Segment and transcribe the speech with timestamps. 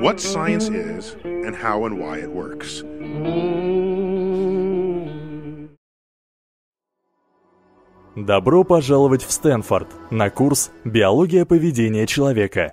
[0.00, 2.82] what science is and how and why it works.
[8.16, 12.72] Добро пожаловать в Стэнфорд на курс «Биология поведения человека».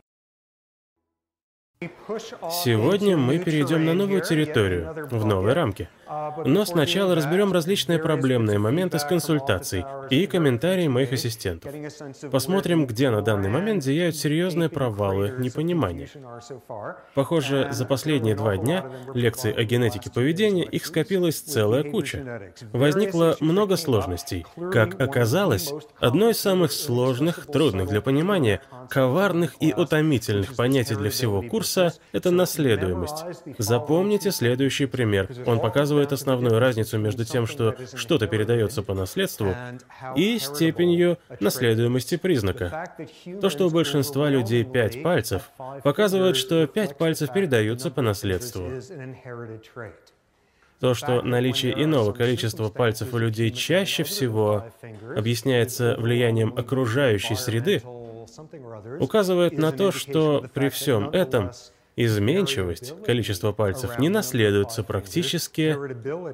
[1.80, 5.90] Сегодня мы перейдем на новую территорию, в новые рамки.
[6.44, 11.72] Но сначала разберем различные проблемные моменты с консультацией и комментарии моих ассистентов.
[12.32, 16.10] Посмотрим, где на данный момент зияют серьезные провалы непонимания.
[17.14, 22.54] Похоже, за последние два дня лекций о генетике поведения их скопилась целая куча.
[22.72, 24.48] Возникло много сложностей.
[24.72, 31.44] Как оказалось, одно из самых сложных, трудных для понимания, коварных и утомительных понятий для всего
[31.44, 31.67] курса—
[32.12, 33.26] это наследуемость.
[33.58, 35.30] Запомните следующий пример.
[35.46, 39.54] Он показывает основную разницу между тем, что что-то передается по наследству,
[40.16, 42.92] и степенью наследуемости признака.
[43.42, 45.50] То, что у большинства людей пять пальцев,
[45.84, 48.70] показывает, что пять пальцев передаются по наследству.
[50.80, 54.66] То, что наличие иного количества пальцев у людей чаще всего
[55.16, 57.82] объясняется влиянием окружающей среды,
[59.00, 61.52] указывает на то, что при всем этом
[62.00, 65.76] Изменчивость, количество пальцев, не наследуется практически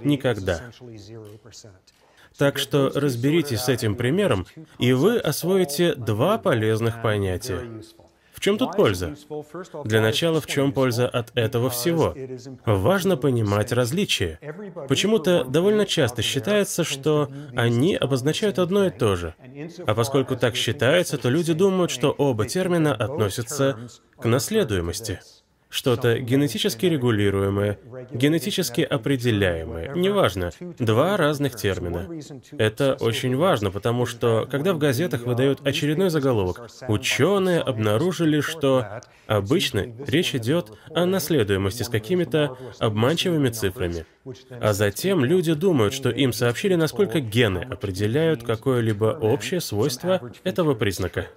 [0.06, 0.62] никогда.
[2.38, 4.46] Так что разберитесь с этим примером,
[4.78, 7.62] и вы освоите два полезных понятия.
[8.44, 9.16] Чем тут польза?
[9.86, 12.14] Для начала, в чем польза от этого всего?
[12.66, 14.38] Важно понимать различия.
[14.90, 19.34] Почему-то довольно часто считается, что они обозначают одно и то же.
[19.88, 23.80] А поскольку так считается, то люди думают, что оба термина относятся
[24.20, 25.22] к наследуемости
[25.74, 27.80] что-то генетически регулируемое,
[28.12, 32.08] генетически определяемое, неважно, два разных термина.
[32.60, 39.88] Это очень важно, потому что, когда в газетах выдают очередной заголовок, ученые обнаружили, что обычно
[40.06, 44.06] речь идет о наследуемости с какими-то обманчивыми цифрами.
[44.52, 51.28] А затем люди думают, что им сообщили, насколько гены определяют какое-либо общее свойство этого признака.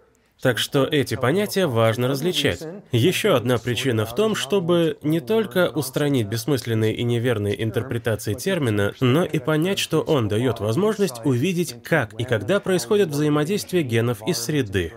[0.42, 2.62] Так что эти понятия важно различать.
[2.92, 9.24] Еще одна причина в том, чтобы не только устранить бессмысленные и неверные интерпретации термина, но
[9.24, 14.92] и понять, что он дает возможность увидеть, как и когда происходит взаимодействие генов и среды.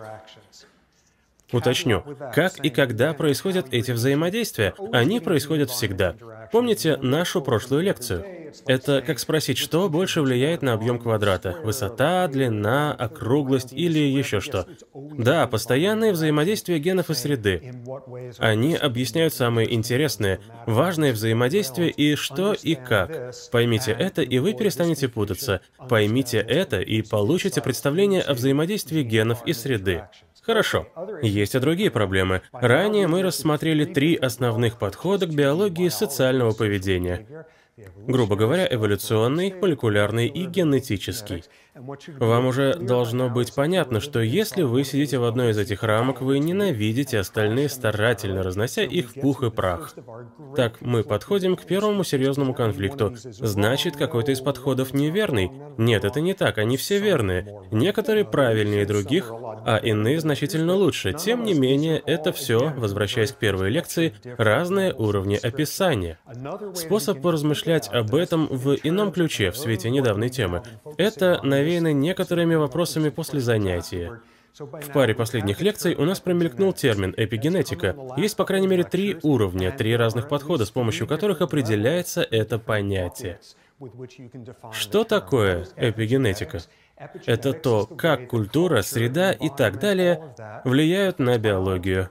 [1.51, 4.73] Уточню, как и когда происходят эти взаимодействия?
[4.91, 6.15] Они происходят всегда.
[6.51, 8.25] Помните нашу прошлую лекцию?
[8.65, 11.55] Это как спросить, что больше влияет на объем квадрата?
[11.63, 14.67] Высота, длина, округлость или еще что?
[14.93, 17.73] Да, постоянное взаимодействие генов и среды.
[18.37, 23.33] Они объясняют самые интересные, важные взаимодействия и что и как.
[23.51, 25.61] Поймите это, и вы перестанете путаться.
[25.87, 30.03] Поймите это, и получите представление о взаимодействии генов и среды.
[30.49, 30.87] Хорошо.
[31.21, 32.41] Есть и другие проблемы.
[32.51, 37.45] Ранее мы рассмотрели три основных подхода к биологии социального поведения.
[38.07, 41.43] Грубо говоря, эволюционный, молекулярный и генетический.
[41.75, 46.40] Вам уже должно быть понятно, что если вы сидите в одной из этих рамок, вы
[46.40, 49.94] ненавидите остальные, старательно разнося их в пух и прах.
[50.56, 53.13] Так, мы подходим к первому серьезному конфликту.
[53.16, 55.52] Значит, какой-то из подходов неверный?
[55.78, 57.62] Нет, это не так, они все верные.
[57.72, 61.13] Некоторые правильнее других, а иные значительно лучше.
[61.13, 66.18] Тем не менее, это все, возвращаясь к первой лекции, разные уровни описания.
[66.74, 70.63] Способ поразмышлять об этом в ином ключе в свете недавней темы—
[70.97, 74.22] это, наверное, навеяны некоторыми вопросами после занятия.
[74.57, 77.96] В паре последних лекций у нас промелькнул термин «эпигенетика».
[78.18, 83.40] Есть, по крайней мере, три уровня, три разных подхода, с помощью которых определяется это понятие.
[84.72, 86.62] Что такое эпигенетика?
[87.25, 90.35] Это то, как культура, среда и так далее
[90.66, 92.09] влияют на биологию.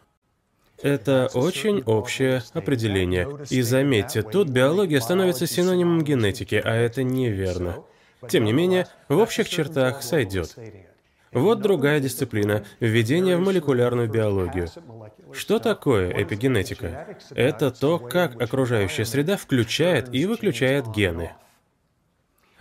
[0.81, 3.29] Это очень общее определение.
[3.51, 7.83] И заметьте, тут биология становится синонимом генетики, а это неверно.
[8.29, 10.57] Тем не менее, в общих чертах сойдет.
[11.33, 14.69] Вот другая дисциплина– введение в молекулярную биологию.
[15.33, 17.17] Что такое эпигенетика?
[17.35, 21.33] Это то, как окружающая среда включает и выключает гены.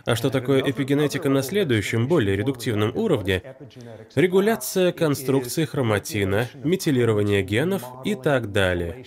[0.08, 3.42] А что такое эпигенетика на следующем, более редуктивном уровне?
[4.14, 9.04] Регуляция конструкции хроматина, метилирование генов и так далее.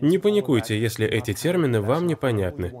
[0.00, 2.72] Не паникуйте, если эти термины вам непонятны.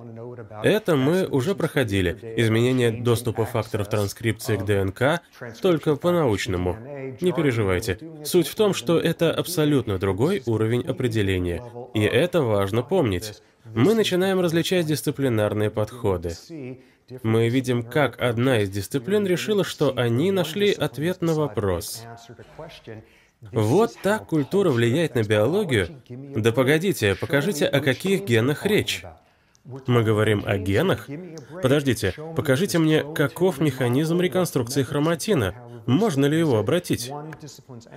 [0.62, 2.16] Это мы уже проходили.
[2.36, 5.20] Изменение доступа факторов транскрипции к ДНК
[5.60, 6.76] только по-научному.
[7.20, 7.98] Не переживайте.
[8.24, 11.60] Суть в том, что это абсолютно другой уровень определения.
[11.92, 13.42] И это важно помнить.
[13.64, 16.34] Мы начинаем различать дисциплинарные подходы.
[17.22, 22.04] Мы видим, как одна из дисциплин решила, что они нашли ответ на вопрос.
[23.50, 26.02] Вот так культура влияет на биологию.
[26.36, 29.04] Да погодите, покажите, о каких генах речь.
[29.64, 31.08] Мы говорим о генах?
[31.62, 35.54] Подождите, покажите мне, каков механизм реконструкции хроматина.
[35.86, 37.10] Можно ли его обратить?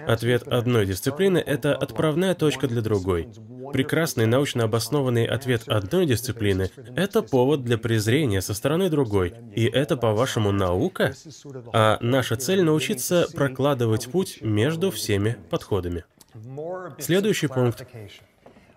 [0.07, 3.29] Ответ одной дисциплины— это отправная точка для другой.
[3.73, 9.33] Прекрасный научно обоснованный ответ одной дисциплины— это повод для презрения со стороны другой.
[9.55, 11.13] И это, по-вашему, наука?
[11.73, 16.05] А наша цель— научиться прокладывать путь между всеми подходами.
[16.99, 17.85] Следующий пункт.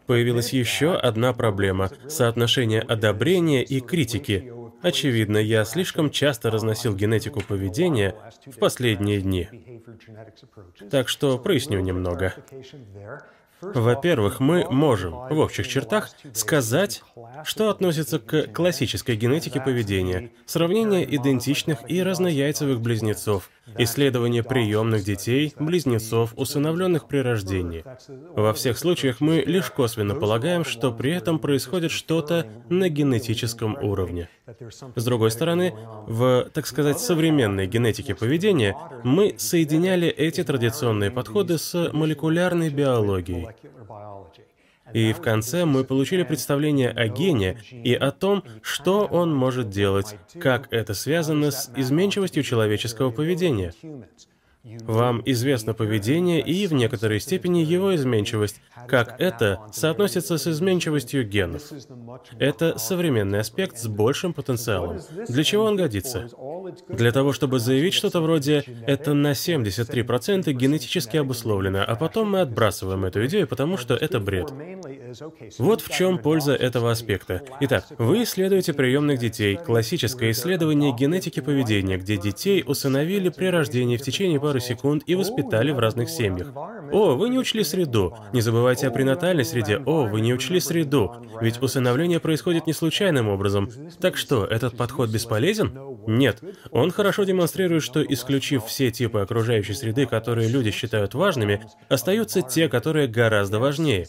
[0.09, 4.51] Появилась еще одна проблема— соотношение одобрения и критики.
[4.81, 8.15] Очевидно, я слишком часто разносил генетику поведения
[8.47, 9.51] в последние дни.
[10.91, 12.35] Так что проясню немного.
[13.61, 17.03] Во-первых, мы можем в общих чертах сказать,
[17.45, 26.33] что относится к классической генетике поведения, сравнение идентичных и разнояйцевых близнецов, исследование приемных детей, близнецов,
[26.37, 27.85] усыновленных при рождении.
[28.35, 34.29] Во всех случаях мы лишь косвенно полагаем, что при этом происходит что-то на генетическом уровне.
[34.95, 35.75] С другой стороны,
[36.07, 43.49] в, так сказать, современной генетике поведения мы соединяли эти традиционные подходы с молекулярной биологией.
[44.93, 50.17] И в конце мы получили представление о гене и о том, что он может делать,
[50.41, 53.73] как это связано с изменчивостью человеческого поведения.
[54.65, 61.63] Вам известно поведение и, в некоторой степени, его изменчивость, как это соотносится с изменчивостью генов.
[62.39, 64.99] Это современный аспект с большим потенциалом.
[65.29, 66.29] Для чего он годится?
[66.89, 73.05] Для того, чтобы заявить что-то вроде «это на 73% генетически обусловлено», а потом мы отбрасываем
[73.05, 74.53] эту идею, потому что это бред.
[75.59, 77.43] Вот в чем польза этого аспекта.
[77.61, 84.03] Итак, вы исследуете приемных детей, классическое исследование генетики поведения, где детей усыновили при рождении в
[84.03, 86.49] течение пары секунд и воспитали в разных семьях.
[86.91, 88.17] О, вы не учли среду.
[88.33, 89.83] Не забывайте о пренатальной среде.
[89.85, 91.15] О, вы не учли среду.
[91.41, 93.71] Ведь усыновление происходит не случайным образом.
[94.01, 95.79] Так что, этот подход бесполезен?
[96.07, 96.43] Нет.
[96.71, 102.69] Он хорошо демонстрирует, что исключив все типы окружающей среды, которые люди считают важными, остаются те,
[102.69, 104.07] которые гораздо важнее.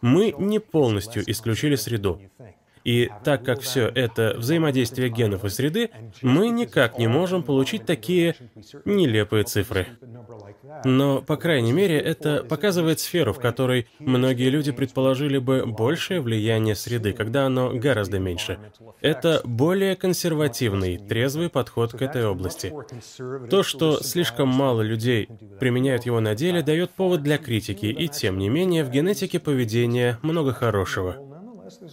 [0.00, 2.20] Мы не полностью исключили среду.
[2.84, 5.90] И так как все это взаимодействие генов и среды,
[6.20, 8.34] мы никак не можем получить такие
[8.84, 9.86] нелепые цифры.
[10.84, 16.74] Но, по крайней мере, это показывает сферу, в которой многие люди предположили бы большее влияние
[16.74, 18.58] среды, когда оно гораздо меньше.
[19.00, 22.72] Это более консервативный, трезвый подход к этой области.
[23.50, 25.28] То, что слишком мало людей
[25.60, 30.18] применяют его на деле, дает повод для критики, и тем не менее в генетике поведения
[30.22, 31.31] много хорошего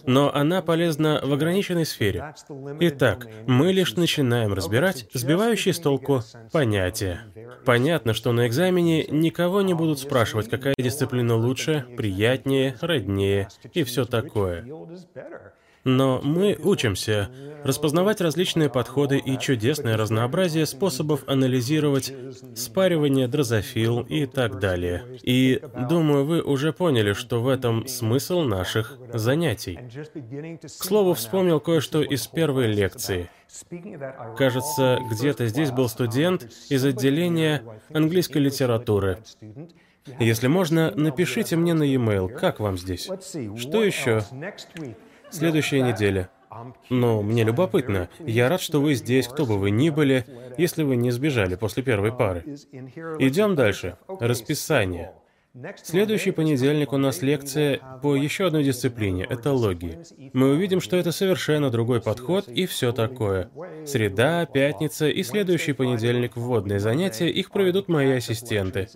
[0.06, 2.34] но она полезна в ограниченной сфере.
[2.80, 6.22] Итак, мы лишь начинаем разбирать сбивающие с толку
[6.52, 7.20] понятия.
[7.64, 14.04] Понятно, что на экзамене никого не будут спрашивать, какая дисциплина лучше, приятнее, роднее и все
[14.04, 14.64] такое.
[15.84, 17.30] Но мы учимся
[17.64, 22.12] распознавать различные подходы и чудесное разнообразие способов анализировать
[22.54, 25.04] спаривание дрозофил и так далее.
[25.22, 29.78] И думаю, вы уже поняли, что в этом смысл наших занятий.
[30.62, 33.30] К слову, вспомнил кое-что из первой лекции.
[34.36, 37.62] Кажется, где-то здесь был студент из отделения
[37.92, 39.18] английской литературы.
[40.18, 43.08] Если можно, напишите мне на e-mail, как вам здесь.
[43.56, 44.22] Что еще?
[45.30, 46.30] Следующая неделя.
[46.88, 48.08] Но мне любопытно.
[48.18, 50.24] Я рад, что вы здесь, кто бы вы ни были,
[50.58, 52.40] если вы не сбежали после первой пары.
[53.18, 53.96] Идем дальше.
[54.08, 55.12] Расписание.
[55.82, 59.98] Следующий понедельник у нас лекция по еще одной дисциплине— этологии.
[60.32, 63.50] Мы увидим, что это совершенно другой подход и все такое.
[63.84, 68.88] Среда, пятница и следующий понедельник— вводные занятия, их проведут мои ассистенты.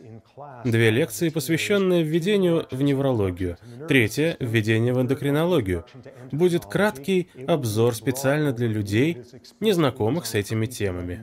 [0.65, 3.57] Две лекции, посвященные введению в неврологию.
[3.89, 5.85] Третья— введение в эндокринологию.
[6.33, 9.23] Будет краткий обзор специально для людей,
[9.61, 11.21] незнакомых с этими темами.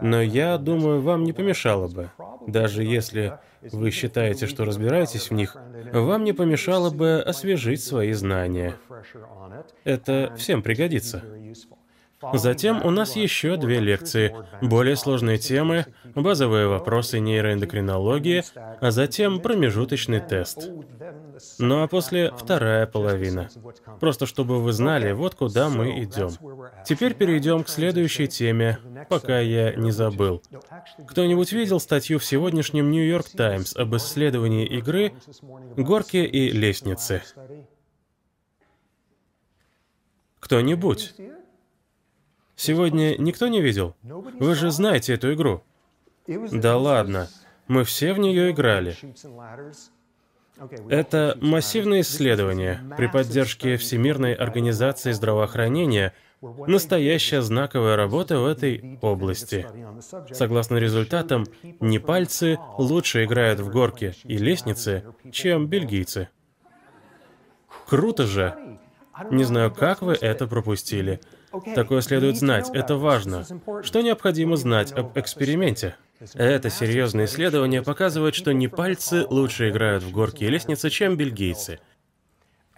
[0.00, 2.10] Но я думаю, вам не помешало бы,
[2.46, 5.56] даже если вы считаете, что разбираетесь в них,
[5.92, 8.76] вам не помешало бы освежить свои знания.
[9.84, 11.22] Это всем пригодится.
[12.34, 20.20] Затем у нас еще две лекции, более сложные темы, базовые вопросы нейроэндокринологии, а затем промежуточный
[20.20, 20.70] тест.
[21.58, 23.48] Ну а после вторая половина.
[24.00, 26.30] Просто чтобы вы знали, вот куда мы идем.
[26.84, 30.42] Теперь перейдем к следующей теме, пока я не забыл.
[31.08, 35.14] Кто-нибудь видел статью в сегодняшнем Нью-Йорк Таймс об исследовании игры
[35.76, 37.22] «Горки и лестницы»?
[40.40, 41.14] Кто-нибудь?
[42.60, 43.96] Сегодня никто не видел?
[44.02, 45.62] Вы же знаете эту игру.
[46.26, 47.30] Да ладно,
[47.68, 48.94] мы все в нее играли.
[50.90, 56.12] Это массивное исследование при поддержке Всемирной организации здравоохранения,
[56.42, 59.66] настоящая знаковая работа в этой области.
[60.30, 61.46] Согласно результатам,
[61.80, 66.28] непальцы лучше играют в горки и лестницы, чем бельгийцы.
[67.86, 68.78] Круто же!
[69.30, 71.20] Не знаю, как вы это пропустили.
[71.74, 73.44] Такое следует знать, это важно.
[73.82, 75.96] Что необходимо знать об эксперименте?
[76.34, 81.80] Это серьезное исследование показывает, что непальцы лучше играют в горки и лестницы, чем бельгийцы.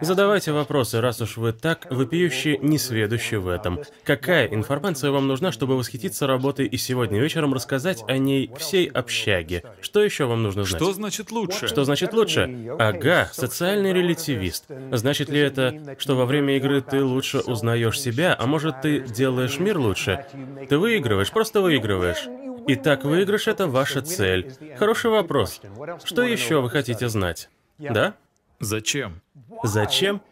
[0.00, 3.80] Задавайте вопросы, раз уж вы так вопиюще несведущи в этом.
[4.04, 9.62] Какая информация вам нужна, чтобы восхититься работой и сегодня вечером рассказать о ней всей общаге?
[9.80, 10.82] Что еще вам нужно знать?
[10.82, 11.68] Что значит лучше?
[11.68, 12.74] Что значит лучше?
[12.80, 14.64] Ага, социальный релятивист.
[14.90, 19.60] Значит ли это, что во время игры ты лучше узнаешь себя, а может ты делаешь
[19.60, 20.26] мир лучше?
[20.68, 22.24] Ты выигрываешь, просто выигрываешь.
[22.66, 24.52] Итак, выигрыш— это ваша цель.
[24.78, 25.60] Хороший вопрос.
[26.04, 27.50] Что еще вы хотите знать?
[27.78, 28.14] Да?
[28.58, 29.20] Зачем?
[29.62, 30.22] Зачем?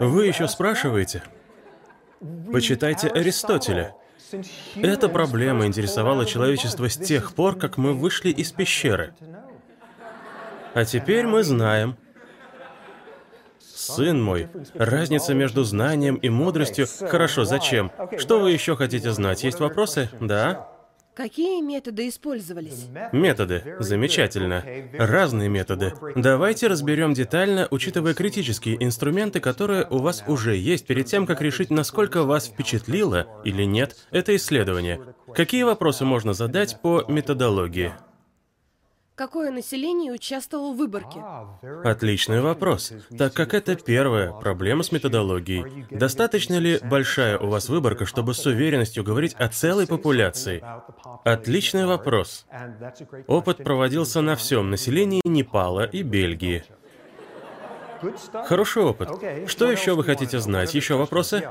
[0.00, 1.22] Вы еще спрашиваете?
[2.52, 3.94] Почитайте Аристотеля.
[4.76, 9.14] Эта проблема интересовала человечество с тех пор, как мы вышли из пещеры.
[10.74, 11.96] А теперь мы знаем.
[13.60, 16.86] Сын мой, разница между знанием и мудростью...
[17.00, 17.90] Хорошо, зачем?
[18.16, 19.42] Что вы еще хотите знать?
[19.42, 20.08] Есть вопросы?
[20.20, 20.71] Да?
[21.14, 22.86] Какие методы использовались?
[23.12, 23.76] Методы.
[23.80, 24.64] Замечательно.
[24.94, 25.92] Разные методы.
[26.16, 31.70] Давайте разберем детально, учитывая критические инструменты, которые у вас уже есть перед тем, как решить,
[31.70, 35.00] насколько вас впечатлило или нет это исследование.
[35.34, 37.92] Какие вопросы можно задать по методологии?
[39.22, 41.22] Какое население участвовало в выборке?
[41.84, 45.86] Отличный вопрос, так как это первая проблема с методологией.
[45.92, 50.60] Достаточно ли большая у вас выборка, чтобы с уверенностью говорить о целой популяции?
[51.22, 52.46] Отличный вопрос.
[53.28, 56.64] Опыт проводился на всем населении Непала и Бельгии.
[58.48, 59.08] Хороший опыт.
[59.46, 60.74] Что еще вы хотите знать?
[60.74, 61.48] Еще вопросы?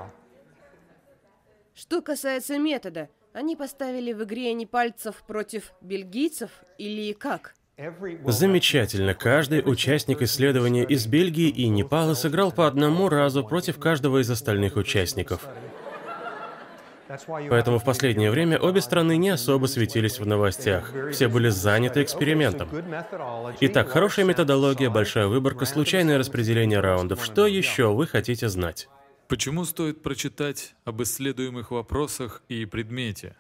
[1.74, 7.54] Что касается метода, они поставили в игре непальцев против бельгийцев или как?
[8.26, 9.14] Замечательно.
[9.14, 14.76] Каждый участник исследования из Бельгии и Непала сыграл по одному разу против каждого из остальных
[14.76, 15.48] участников.
[17.50, 20.94] Поэтому в последнее время обе страны не особо светились в новостях.
[21.12, 22.70] Все были заняты экспериментом.
[23.60, 27.24] Итак, хорошая методология, большая выборка, случайное распределение раундов.
[27.24, 28.88] Что еще вы хотите знать?
[29.28, 33.36] Почему стоит прочитать об исследуемых вопросах и предмете?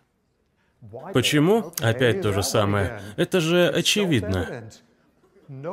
[1.13, 1.73] Почему?
[1.79, 3.01] Опять то же самое.
[3.15, 4.69] Это же очевидно.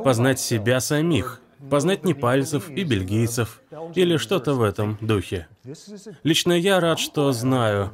[0.04, 1.40] Познать себя самих.
[1.70, 3.60] Познать непальцев и бельгийцев.
[3.94, 5.48] Или что-то в этом духе.
[6.22, 7.92] Лично я рад, что знаю.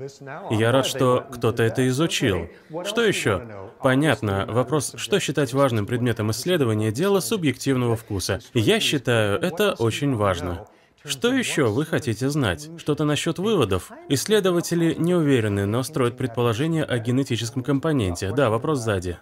[0.50, 2.48] Я рад, что кто-то это изучил.
[2.84, 3.70] Что еще?
[3.80, 4.44] Понятно.
[4.48, 8.40] Вопрос, что считать важным предметом исследования, дело субъективного вкуса.
[8.52, 10.66] Я считаю, это очень важно.
[11.04, 12.70] Что еще вы хотите знать?
[12.78, 13.90] Что-то насчет выводов?
[14.08, 18.32] Исследователи не уверены, но строят предположение о генетическом компоненте.
[18.32, 19.18] Да, вопрос сзади.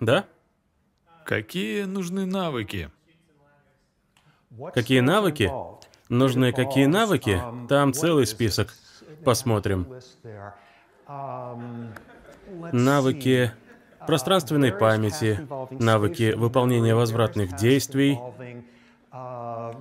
[0.00, 0.24] Да?
[1.24, 2.90] Какие нужны навыки?
[4.74, 5.50] Какие навыки?
[6.08, 7.40] Нужны какие навыки?
[7.68, 8.74] Там целый список.
[9.24, 9.86] Посмотрим.
[12.72, 13.52] Навыки
[14.06, 18.18] пространственной памяти, навыки выполнения возвратных действий,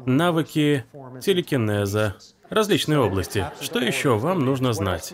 [0.05, 0.85] навыки
[1.21, 2.15] телекинеза,
[2.49, 3.45] различные области.
[3.61, 5.13] Что еще вам нужно знать?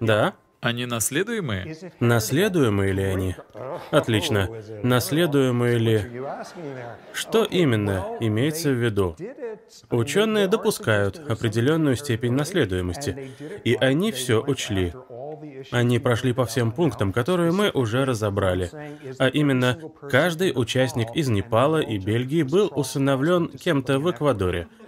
[0.00, 0.34] Да?
[0.60, 1.92] Они наследуемые?
[2.00, 3.36] Наследуемые ли они?
[3.90, 4.48] Отлично.
[4.82, 6.22] Наследуемые ли?
[7.14, 9.16] Что именно имеется в виду?
[9.90, 13.30] Ученые допускают определенную степень наследуемости,
[13.64, 14.92] и они все учли.
[15.70, 18.70] Они прошли по всем пунктам, которые мы уже разобрали.
[19.18, 19.78] А именно,
[20.10, 24.68] каждый участник из Непала и Бельгии был усыновлен кем-то в Эквадоре–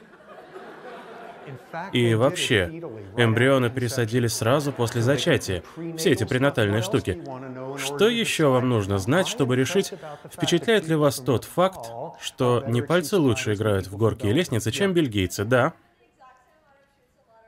[1.92, 2.82] и вообще,
[3.16, 5.62] эмбрионы пересадили сразу после зачатия.
[5.96, 7.22] Все эти пренатальные штуки.
[7.78, 9.92] Что еще вам нужно знать, чтобы решить,
[10.30, 15.44] впечатляет ли вас тот факт, что непальцы лучше играют в горки и лестницы, чем бельгийцы,
[15.44, 15.72] да?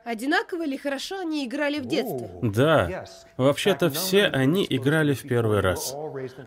[0.05, 2.29] Одинаково ли хорошо они играли в детстве?
[2.43, 3.05] Да.
[3.37, 5.95] Вообще-то все они играли в первый раз.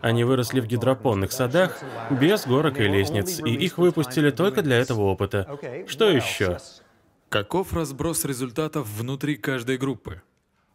[0.01, 1.77] Они выросли в гидропонных садах,
[2.09, 5.59] без горок и лестниц, и их выпустили только для этого опыта.
[5.87, 6.59] Что еще?
[7.29, 10.23] Каков разброс результатов внутри каждой группы?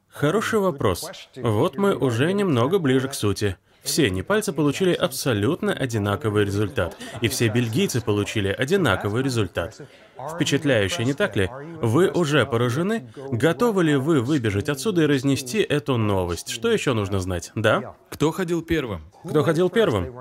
[0.08, 1.10] Хороший вопрос.
[1.34, 3.56] Вот мы уже немного ближе к сути.
[3.82, 9.82] Все непальцы получили абсолютно одинаковый результат, и все бельгийцы получили одинаковый результат.
[10.32, 11.50] Впечатляюще, не так ли?
[11.82, 13.12] Вы уже поражены?
[13.32, 16.50] Готовы ли вы выбежать отсюда и разнести эту новость?
[16.50, 17.50] Что еще нужно знать?
[17.56, 17.96] Да?
[18.10, 19.02] Кто ходил первым?
[19.28, 20.14] Кто ходил первым?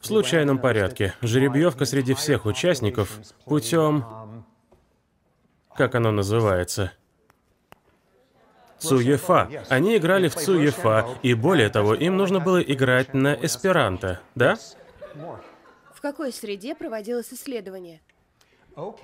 [0.00, 1.14] В случайном порядке.
[1.20, 4.21] Жеребьевка среди всех участников путем...
[5.76, 6.92] Как оно называется?
[8.78, 9.48] Цуефа.
[9.68, 14.58] Они играли в Цуефа, и более того, им нужно было играть на эсперанто, да?
[15.94, 18.00] В какой среде проводилось исследование?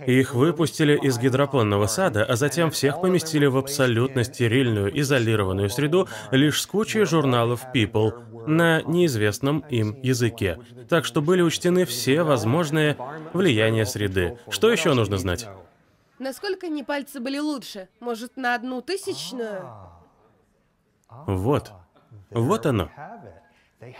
[0.06, 6.62] Их выпустили из гидропонного сада, а затем всех поместили в абсолютно стерильную, изолированную среду лишь
[6.62, 10.58] с кучей журналов People на неизвестном им языке.
[10.88, 12.96] Так что были учтены все возможные
[13.34, 14.38] влияния среды.
[14.48, 15.46] Что еще нужно знать?
[16.18, 17.88] Насколько непальцы были лучше?
[18.00, 19.64] Может, на одну тысячную?
[21.26, 21.72] Вот.
[22.30, 22.90] Вот оно.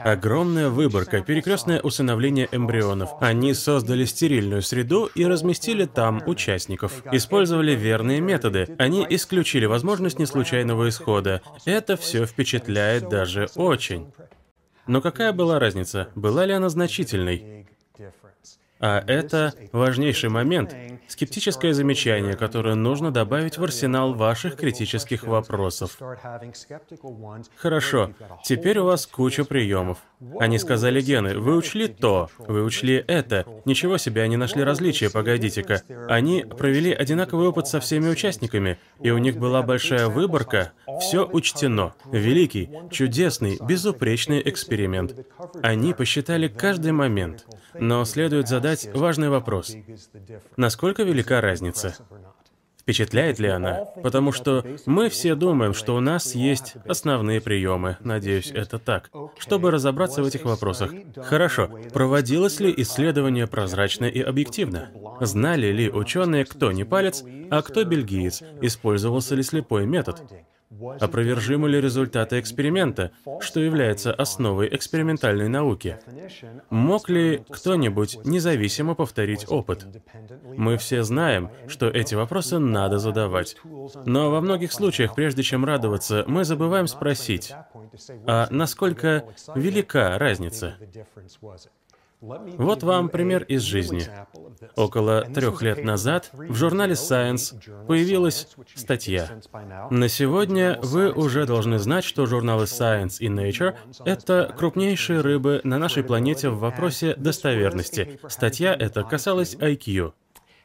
[0.00, 3.10] Огромная выборка, перекрестное усыновление эмбрионов.
[3.20, 7.04] Они создали стерильную среду и разместили там участников.
[7.12, 8.75] Использовали верные методы.
[8.78, 11.42] Они исключили возможность неслучайного исхода.
[11.64, 14.12] Это все впечатляет даже очень.
[14.88, 16.08] Но какая была разница?
[16.16, 17.68] Была ли она значительной?
[18.80, 20.75] А это важнейший момент,
[21.08, 25.99] скептическое замечание, которое нужно добавить в арсенал ваших критических вопросов.
[27.56, 28.12] Хорошо,
[28.44, 29.99] теперь у вас куча приемов.
[30.38, 35.82] Они сказали гены, вы учли то, вы учли это, ничего себе, они нашли различия, погодите-ка.
[36.08, 41.94] Они провели одинаковый опыт со всеми участниками, и у них была большая выборка, все учтено.
[42.12, 45.14] Великий, чудесный, безупречный эксперимент.
[45.62, 47.47] Они посчитали каждый момент.
[47.75, 49.75] Но следует задать важный вопрос.
[50.56, 51.96] Насколько велика разница?
[52.88, 53.84] Впечатляет ли она?
[54.02, 59.70] Потому что мы все думаем, что у нас есть основные приемы, надеюсь, это так, чтобы
[59.70, 60.92] разобраться в этих вопросах.
[61.16, 64.88] Хорошо, проводилось ли исследование прозрачно и объективно?
[65.20, 68.42] Знали ли ученые, кто не палец, а кто бельгиец?
[68.62, 70.22] Использовался ли слепой метод?
[71.00, 73.10] Опровержимы ли результаты эксперимента,
[73.40, 75.98] что является основой экспериментальной науки?
[76.70, 79.87] Мог ли кто-нибудь независимо повторить опыт?
[80.56, 83.57] Мы все знаем, что эти вопросы надо задавать.
[84.04, 87.52] Но во многих случаях, прежде чем радоваться, мы забываем спросить,
[88.26, 90.76] а насколько велика разница?
[92.20, 94.02] Вот вам пример из жизни.
[94.74, 99.28] Около трех лет назад в журнале Science появилась статья.
[99.90, 105.78] На сегодня вы уже должны знать, что журналы Science и Nature— это крупнейшие рыбы на
[105.78, 108.18] нашей планете в вопросе достоверности.
[108.28, 110.12] Статья эта касалась IQ.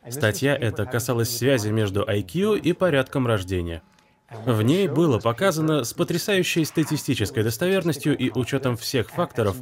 [0.09, 3.83] Статья эта касалась связи между IQ и порядком рождения.
[4.45, 9.55] В ней было показано с потрясающей статистической достоверностью и учетом всех факторов.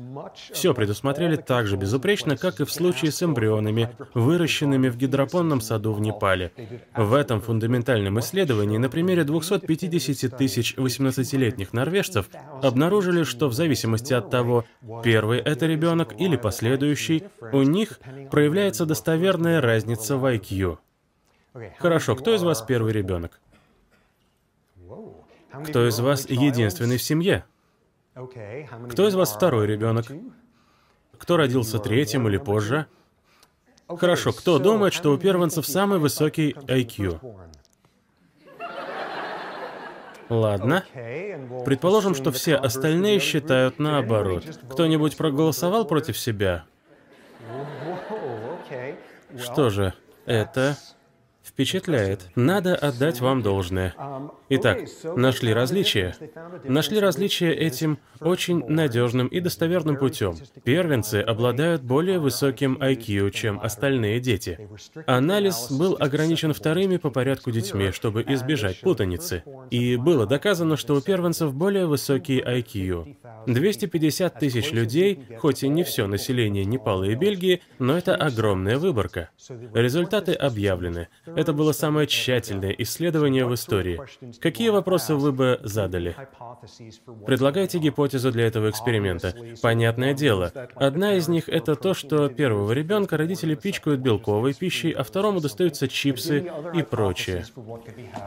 [0.52, 5.94] Все предусмотрели так же безупречно, как и в случае с эмбрионами, выращенными в гидропонном саду
[5.94, 6.52] в Непале.
[6.96, 12.30] В этом фундаментальном исследовании на примере 250 тысяч 18-летних норвежцев
[12.62, 14.66] обнаружили, что в зависимости от того,
[15.04, 18.00] первый это ребенок или последующий, у них
[18.32, 20.78] проявляется достоверная разница в IQ.
[21.80, 23.40] Хорошо, кто из вас первый ребенок?
[25.52, 27.46] Кто из вас единственный в семье?
[28.14, 30.06] Кто из вас второй ребенок?
[31.18, 32.88] Кто родился третьим или позже?
[33.88, 37.20] Хорошо, кто думает, что у первенцев самый высокий IQ?
[40.30, 40.86] Ладно.
[41.66, 44.46] Предположим, что все остальные считают наоборот.
[44.72, 46.64] Кто-нибудь проголосовал против себя?
[49.38, 49.94] Что же,
[50.26, 50.78] это
[51.54, 52.30] Впечатляет.
[52.36, 53.94] Надо отдать вам должное.
[54.50, 56.16] Итак, нашли различия.
[56.64, 60.36] Нашли различия этим очень надежным и достоверным путем.
[60.64, 64.70] Первенцы обладают более высоким IQ, чем остальные дети.
[65.08, 69.44] Анализ был ограничен вторыми по порядку детьми, чтобы избежать путаницы.
[69.72, 73.16] И было доказано, что у первенцев более высокий IQ.
[73.48, 79.30] 250 тысяч людей, хоть и не все население Непала и Бельгии, но это огромная выборка.
[79.74, 81.08] Результаты объявлены.
[81.42, 84.00] Это было самое тщательное исследование в истории.
[84.40, 86.16] Какие вопросы вы бы задали?
[87.26, 89.34] Предлагайте гипотезу для этого эксперимента.
[89.60, 90.52] Понятное дело.
[90.76, 95.88] Одна из них— это то, что первого ребенка родители пичкают белковой пищей, а второму достаются
[95.88, 97.44] чипсы и прочее.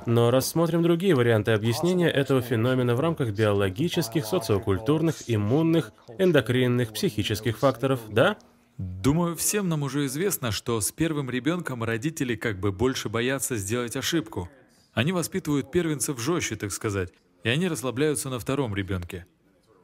[0.06, 8.00] Но рассмотрим другие варианты объяснения этого феномена в рамках биологических, социокультурных, иммунных, эндокринных, психических факторов,
[8.08, 8.36] да?
[8.78, 13.94] Думаю, всем нам уже известно, что с первым ребенком родители как бы больше боятся сделать
[13.94, 14.50] ошибку.
[14.92, 17.12] Они воспитывают первенцев жестче, так сказать,
[17.44, 19.26] и они расслабляются на втором ребенке.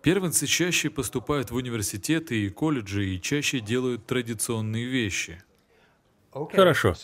[0.03, 5.43] Первенцы чаще поступают в университеты и колледжи и чаще делают традиционные вещи.
[6.33, 6.95] Хорошо.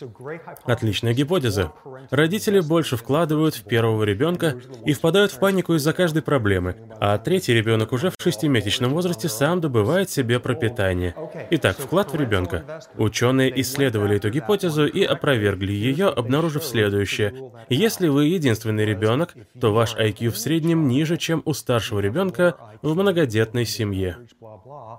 [0.63, 1.73] Отличная гипотеза.
[2.11, 7.53] Родители больше вкладывают в первого ребенка и впадают в панику из-за каждой проблемы, а третий
[7.53, 11.13] ребенок уже в шестимесячном возрасте сам добывает себе пропитание.
[11.51, 12.81] Итак, вклад в ребенка.
[12.95, 17.51] Ученые исследовали эту гипотезу и опровергли ее, обнаружив следующее.
[17.67, 22.95] Если вы единственный ребенок, то ваш IQ в среднем ниже, чем у старшего ребенка в
[22.95, 24.17] многодетной семье.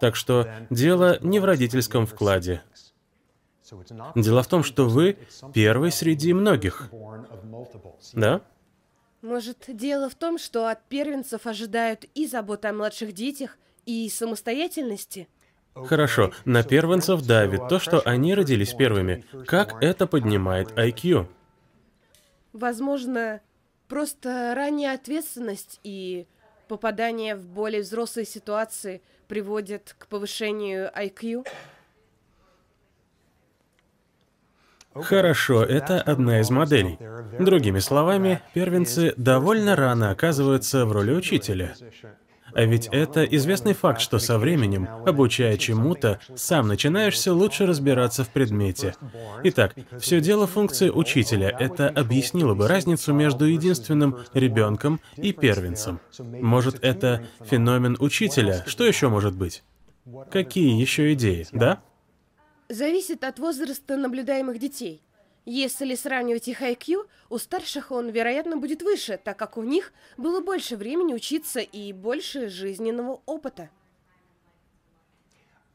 [0.02, 2.60] Так что дело не в родительском вкладе.
[4.14, 5.18] Дело в том, что вы
[5.52, 6.90] первый среди многих.
[8.12, 8.42] Да?
[9.20, 15.28] Может, дело в том, что от первенцев ожидают и заботы о младших детях, и самостоятельности?
[15.74, 19.24] Хорошо, на первенцев давит то, что они родились первыми.
[19.46, 21.26] Как это поднимает IQ?
[22.52, 23.40] Возможно,
[23.88, 26.26] просто ранняя ответственность и
[26.68, 31.46] попадание в более взрослые ситуации приводят к повышению IQ?
[34.94, 36.98] Хорошо, это одна из моделей.
[37.38, 41.74] Другими словами, первенцы довольно рано оказываются в роли учителя.
[42.54, 48.30] А ведь это известный факт, что со временем, обучая чему-то, сам начинаешься лучше разбираться в
[48.30, 48.94] предмете.
[49.44, 51.54] Итак, все дело функции учителя.
[51.58, 56.00] Это объяснило бы разницу между единственным ребенком и первенцем.
[56.18, 58.64] Может, это феномен учителя?
[58.66, 59.62] Что еще может быть?
[60.30, 61.80] Какие еще идеи, да?
[62.68, 65.02] Зависит от возраста наблюдаемых детей.
[65.46, 70.42] Если сравнивать их IQ, у старших он, вероятно, будет выше, так как у них было
[70.42, 73.70] больше времени учиться и больше жизненного опыта.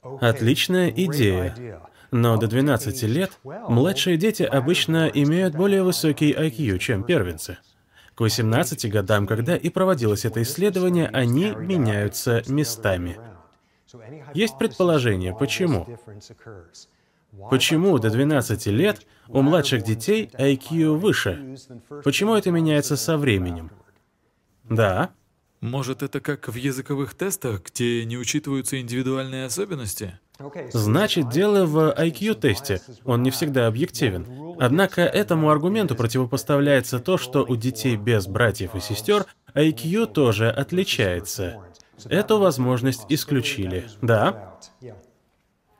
[0.03, 1.81] Отличная идея.
[2.11, 7.57] Но до 12 лет младшие дети обычно имеют более высокий IQ, чем первенцы.
[8.13, 13.17] К 18 годам, когда и проводилось это исследование, они меняются местами.
[14.33, 15.87] Есть предположение, почему.
[17.49, 21.57] Почему до 12 лет у младших детей IQ выше?
[22.03, 23.71] Почему это меняется со временем?
[24.63, 25.11] Да.
[25.61, 30.19] Может, это как в языковых тестах, где не учитываются индивидуальные особенности?
[30.73, 32.81] Значит, дело в IQ-тесте.
[33.05, 34.55] Он не всегда объективен.
[34.59, 39.25] Однако этому аргументу противопоставляется то, что у детей без братьев и сестер
[39.55, 41.63] IQ тоже отличается.
[42.09, 43.87] Эту возможность исключили.
[44.01, 44.59] Да?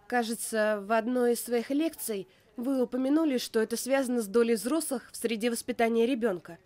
[0.07, 5.17] Кажется, в одной из своих лекций вы упомянули, что это связано с долей взрослых в
[5.17, 6.59] среде воспитания ребенка.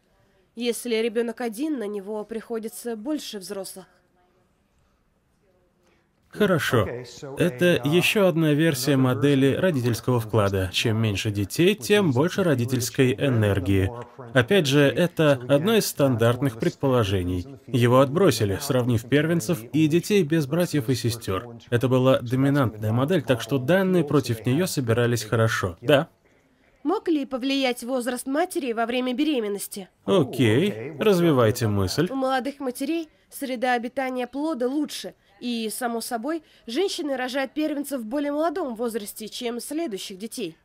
[0.55, 3.85] Если ребенок один, на него приходится больше взрослых.
[6.37, 6.87] Хорошо.
[7.37, 10.69] Это еще одна версия модели родительского вклада.
[10.71, 13.91] Чем меньше детей, тем больше родительской энергии.
[14.33, 17.45] Опять же, это одно из стандартных предположений.
[17.67, 21.47] Его отбросили, сравнив первенцев и детей без братьев и сестер.
[21.69, 25.77] Это была доминантная модель, так что данные против нее собирались хорошо.
[25.81, 26.07] Да.
[26.83, 29.89] Мог ли повлиять возраст матери во время беременности?
[30.05, 32.07] Окей, развивайте мысль.
[32.09, 38.31] У молодых матерей среда обитания плода лучше– и, само собой, женщины рожают первенцев в более
[38.31, 40.57] молодом возрасте, чем следующих детей.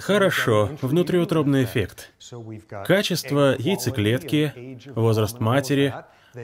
[0.00, 2.12] Хорошо, внутриутробный эффект.
[2.84, 5.94] Качество яйцеклетки, возраст матери.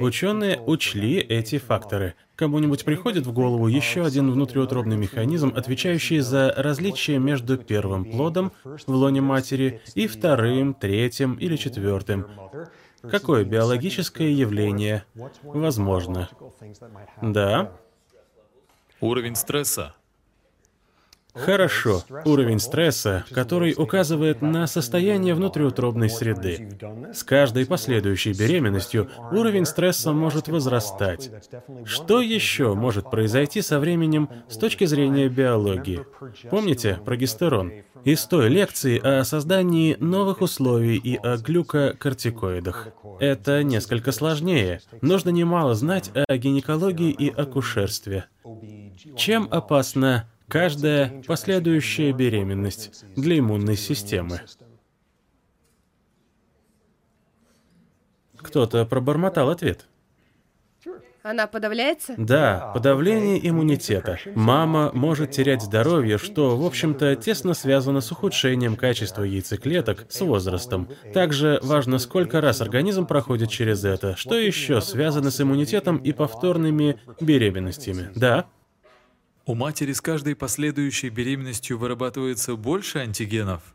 [0.01, 2.15] Ученые учли эти факторы.
[2.35, 8.89] Кому-нибудь приходит в голову еще один внутриутробный механизм, отвечающий за различие между первым плодом в
[8.89, 12.27] лоне матери и вторым, третьим или четвертым.
[13.11, 15.05] Какое биологическое явление
[15.43, 16.29] возможно?
[17.21, 17.73] Да.
[19.01, 19.95] Уровень стресса.
[21.35, 22.03] Хорошо.
[22.25, 26.79] Уровень стресса, который указывает на состояние внутриутробной среды.
[27.13, 31.31] С каждой последующей беременностью уровень стресса может возрастать.
[31.85, 36.05] Что еще может произойти со временем с точки зрения биологии?
[36.51, 37.73] Помните прогестерон?
[38.05, 42.89] Из той лекции о создании новых условий и о глюкокортикоидах.
[43.21, 44.81] Это несколько сложнее.
[45.01, 48.27] Нужно немало знать о гинекологии и акушерстве.
[49.17, 54.43] Чем опасна каждая последующая беременность для иммунной системы.
[58.37, 59.87] Кто-то пробормотал ответ.
[61.23, 62.15] Она подавляется?
[62.19, 64.19] Да, подавление иммунитета.
[64.35, 70.87] Мама может терять здоровье, что, в общем-то, тесно связано с ухудшением качества яйцеклеток с возрастом.
[71.15, 77.01] Также важно, сколько раз организм проходит через это, что еще связано с иммунитетом и повторными
[77.21, 78.11] беременностями.
[78.15, 78.49] Да?
[79.45, 83.75] У матери с каждой последующей беременностью вырабатывается больше антигенов?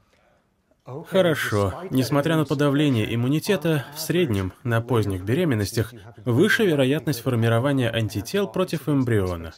[1.10, 1.84] Хорошо.
[1.92, 9.54] Несмотря на подавление иммунитета, в среднем на поздних беременностях выше вероятность формирования антител против эмбриона.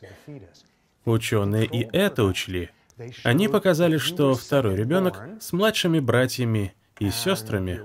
[1.06, 2.72] Ученые и это учли.
[3.24, 7.82] Они показали, что второй ребенок с младшими братьями и сестрами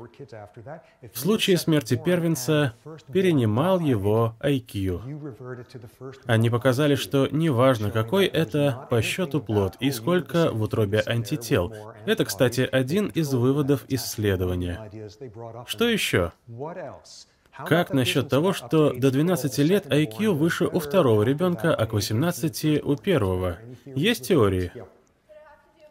[1.13, 2.75] в случае смерти первенца
[3.13, 5.01] перенимал его IQ.
[6.27, 11.75] Они показали, что неважно, какой это по счету плод и сколько в утробе антител.
[12.07, 14.91] Это, кстати, один из выводов исследования.
[15.67, 16.33] Что еще?
[17.57, 22.85] Как насчет того, что до 12 лет IQ выше у второго ребенка, а к 18
[22.85, 23.59] у первого?
[23.85, 24.73] Есть теории?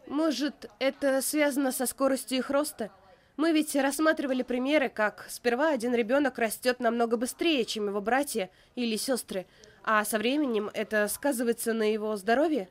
[0.06, 2.90] Может, это связано со скоростью их роста?
[3.36, 8.96] Мы ведь рассматривали примеры, как сперва один ребенок растет намного быстрее, чем его братья или
[8.96, 9.46] сестры,
[9.82, 12.68] а со временем это сказывается на его здоровье?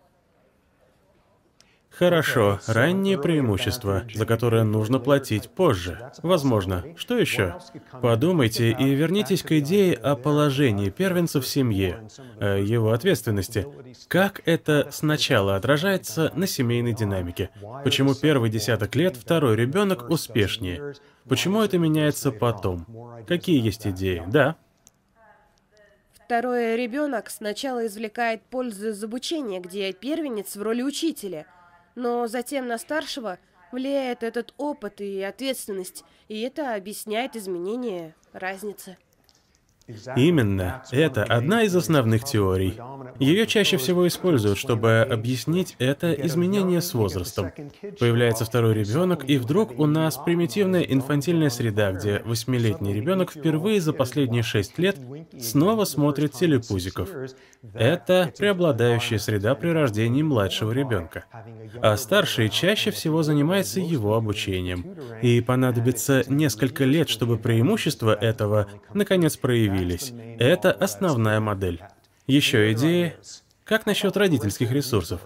[1.97, 6.12] Хорошо, раннее преимущество, за которое нужно платить позже.
[6.23, 6.84] Возможно.
[6.97, 7.60] Что еще?
[8.01, 12.08] Подумайте и вернитесь к идее о положении первенца в семье,
[12.39, 13.67] о его ответственности.
[14.08, 17.51] Как это сначала отражается на семейной динамике?
[17.84, 20.95] Почему первый десяток лет второй ребенок успешнее?
[21.29, 22.88] Почему это меняется потом?
[23.27, 24.23] Какие есть идеи?
[24.27, 24.56] Да.
[26.25, 31.45] Второй ребенок сначала извлекает пользу из обучения, где первенец в роли учителя–
[31.95, 33.39] но затем на старшего
[33.71, 38.97] влияет этот опыт и ответственность, и это объясняет изменение разницы.
[40.15, 40.83] Именно.
[40.91, 42.75] Это одна из основных теорий.
[43.19, 47.51] Ее чаще всего используют, чтобы объяснить это изменение с возрастом.
[47.99, 53.91] Появляется второй ребенок, и вдруг у нас примитивная инфантильная среда, где восьмилетний ребенок впервые за
[53.91, 54.95] последние шесть лет
[55.37, 57.09] снова смотрит телепузиков.
[57.73, 61.25] Это преобладающая среда при рождении младшего ребенка.
[61.81, 64.95] А старший чаще всего занимается его обучением.
[65.21, 70.13] И понадобится несколько лет, чтобы преимущества этого наконец проявились появились.
[70.39, 71.81] Это основная модель.
[72.27, 73.15] Еще идея,
[73.63, 75.21] как насчет родительских ресурсов?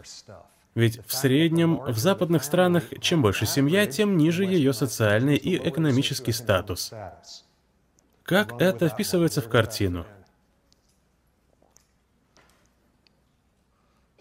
[0.75, 6.31] Ведь в среднем в западных странах чем больше семья, тем ниже ее социальный и экономический
[6.31, 6.93] статус.
[8.23, 10.05] Как это вписывается в картину?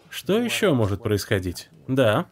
[0.09, 1.69] Что еще может происходить?
[1.87, 2.25] Да.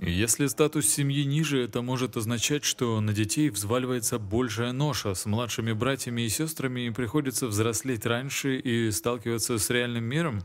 [0.00, 5.14] Если статус семьи ниже, это может означать, что на детей взваливается большая ноша.
[5.14, 10.42] С младшими братьями и сестрами приходится взрослеть раньше и сталкиваться с реальным миром.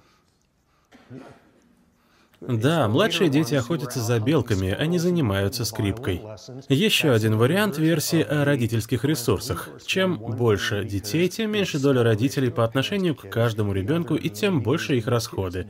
[2.47, 6.21] Да, младшие дети охотятся за белками, они занимаются скрипкой.
[6.69, 9.69] Еще один вариант версии о родительских ресурсах.
[9.85, 14.97] Чем больше детей, тем меньше доля родителей по отношению к каждому ребенку и тем больше
[14.97, 15.67] их расходы.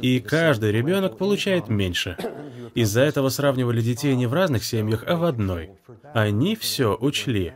[0.00, 2.16] И каждый ребенок получает меньше.
[2.74, 5.70] Из-за этого сравнивали детей не в разных семьях, а в одной.
[6.14, 7.52] Они все учли.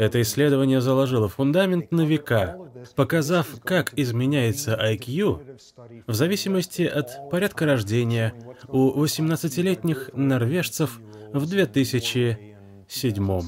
[0.00, 2.56] Это исследование заложило фундамент на века,
[2.96, 5.58] показав, как изменяется IQ
[6.06, 8.32] в зависимости от порядка рождения
[8.68, 10.98] у 18-летних норвежцев
[11.34, 13.40] в 2007.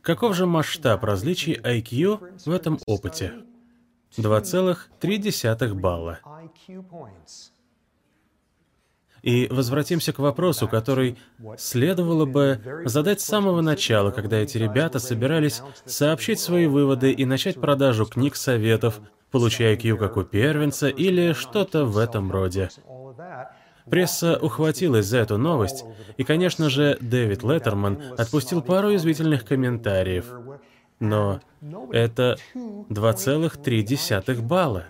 [0.00, 3.32] Каков же масштаб различий IQ в этом опыте?
[4.16, 6.20] 2,3 балла.
[9.26, 11.18] И возвратимся к вопросу, который
[11.58, 17.60] следовало бы задать с самого начала, когда эти ребята собирались сообщить свои выводы и начать
[17.60, 19.00] продажу книг советов,
[19.32, 22.68] получая IQ как у первенца или что-то в этом роде.
[23.90, 25.84] Пресса ухватилась за эту новость,
[26.16, 30.26] и, конечно же, Дэвид Леттерман отпустил пару извительных комментариев.
[31.00, 31.40] Но
[31.90, 34.84] это 2,3 балла.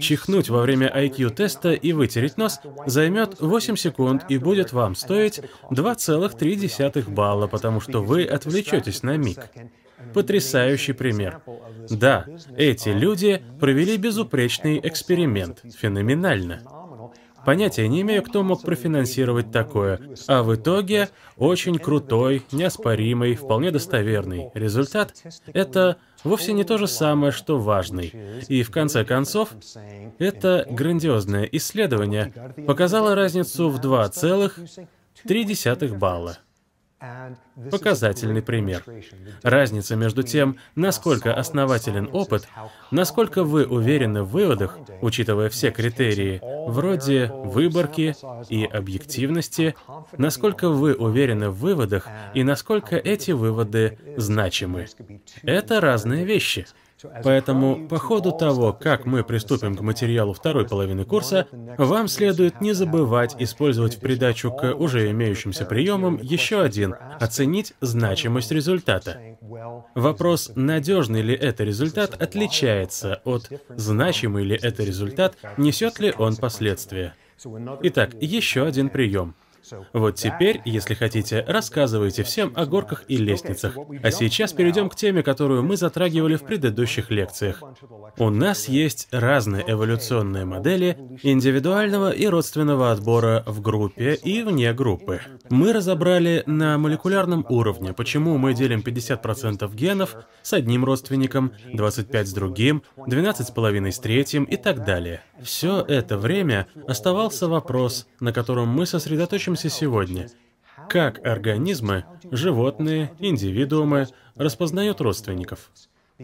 [0.00, 7.10] Чихнуть во время IQ-теста и вытереть нос займет 8 секунд и будет вам стоить 2,3
[7.10, 9.38] балла, потому что вы отвлечетесь на миг.
[10.14, 11.42] Потрясающий пример.
[11.90, 12.26] Да,
[12.56, 15.62] эти люди провели безупречный эксперимент.
[15.78, 16.62] Феноменально.
[17.44, 24.50] Понятия не имею, кто мог профинансировать такое, а в итоге очень крутой, неоспоримый, вполне достоверный
[24.54, 25.14] результат—
[25.52, 28.12] это вовсе не то же самое, что важный.
[28.48, 29.50] И в конце концов,
[30.18, 32.32] это грандиозное исследование
[32.66, 36.38] показало разницу в 2,3 балла.
[37.70, 38.84] Показательный пример.
[39.42, 42.48] Разница между тем, насколько основателен опыт,
[42.90, 48.14] насколько вы уверены в выводах, учитывая все критерии, вроде выборки
[48.48, 49.74] и объективности,
[50.16, 54.86] насколько вы уверены в выводах и насколько эти выводы значимы.
[55.42, 56.66] Это разные вещи.
[57.22, 61.46] Поэтому по ходу того, как мы приступим к материалу второй половины курса,
[61.78, 68.52] вам следует не забывать использовать в придачу к уже имеющимся приемам еще один— оценить значимость
[68.52, 69.18] результата.
[69.94, 77.14] Вопрос, надежный ли это результат, отличается от значимый ли это результат, несет ли он последствия.
[77.82, 79.34] Итак, еще один прием.
[79.92, 83.76] Вот теперь, если хотите, рассказывайте всем о горках и лестницах.
[84.02, 87.62] А сейчас перейдем к теме, которую мы затрагивали в предыдущих лекциях.
[88.18, 95.20] У нас есть разные эволюционные модели индивидуального и родственного отбора в группе и вне группы.
[95.50, 102.32] Мы разобрали на молекулярном уровне, почему мы делим 50% генов с одним родственником, 25 с
[102.32, 105.22] другим, 12,5 с третьим и так далее.
[105.42, 110.28] Все это время оставался вопрос, на котором мы сосредоточимся сегодня.
[110.88, 115.70] Как организмы, животные, индивидуумы распознают родственников?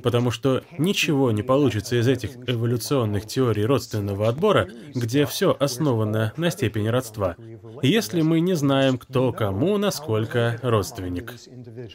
[0.02, 6.50] Потому что ничего не получится из этих эволюционных теорий родственного отбора, где все основано на
[6.50, 7.36] степени родства,
[7.82, 11.34] если мы не знаем, кто кому насколько родственник.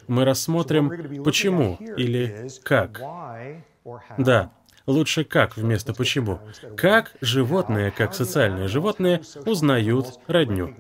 [0.07, 3.01] Мы рассмотрим почему или как.
[4.17, 4.51] Да,
[4.85, 6.39] Лучше как вместо почему.
[6.75, 10.75] Как животные, как социальные животные, узнают родню.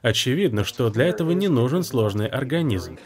[0.00, 2.98] Очевидно, что для этого не нужен сложный организм.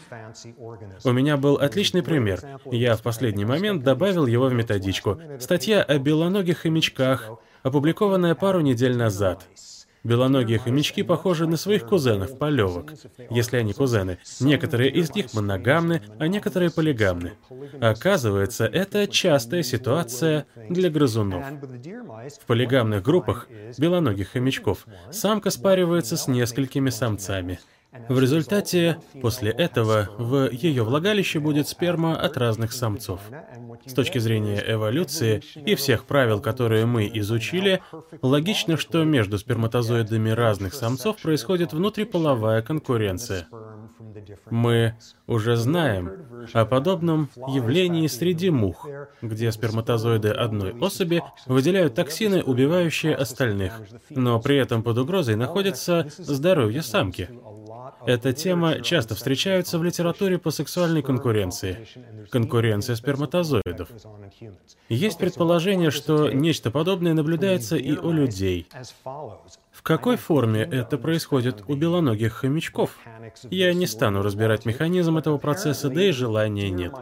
[1.05, 2.41] У меня был отличный пример.
[2.71, 5.21] Я в последний момент добавил его в методичку.
[5.41, 7.31] Статья о белоногих хомячках,
[7.63, 9.49] опубликованная пару недель назад.
[10.05, 12.93] Белоногие хомячки похожи на своих кузенов, полевок,
[13.31, 14.19] если они кузены.
[14.41, 17.35] Некоторые из них моногамны, а некоторые полигамны.
[17.81, 21.45] Оказывается, это частая ситуация для грызунов.
[22.41, 27.61] В полигамных группах белоногих хомячков самка спаривается с несколькими самцами.
[28.09, 33.21] В результате, после этого, в ее влагалище будет сперма от разных самцов.
[33.85, 37.83] С точки зрения эволюции и всех правил, которые мы изучили,
[38.23, 43.47] логично, что между сперматозоидами разных самцов происходит внутриполовая конкуренция.
[44.51, 44.95] Мы
[45.27, 46.11] уже знаем
[46.53, 48.87] о подобном явлении среди мух,
[49.21, 56.83] где сперматозоиды одной особи выделяют токсины, убивающие остальных, но при этом под угрозой находится здоровье
[56.83, 57.29] самки.
[58.07, 61.87] Эта тема часто встречается в литературе по сексуальной конкуренции.
[62.31, 63.89] Конкуренция сперматозоидов.
[64.89, 68.67] Есть предположение, что нечто подобное наблюдается и у людей.
[69.83, 72.97] Какой форме это происходит у белоногих хомячков?
[73.51, 76.93] Я не стану разбирать механизм этого процесса, да и желания нет.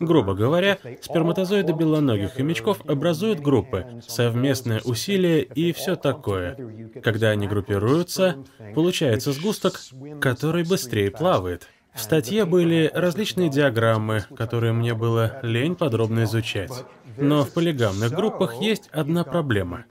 [0.00, 6.56] Грубо говоря, сперматозоиды белоногих хомячков образуют группы, совместное усилие и все такое.
[7.04, 8.36] Когда они группируются,
[8.74, 9.80] получается сгусток,
[10.20, 11.68] который быстрее плавает.
[11.94, 16.72] В статье были различные диаграммы, которые мне было лень подробно изучать.
[17.16, 19.84] Но в полигамных группах есть одна проблема.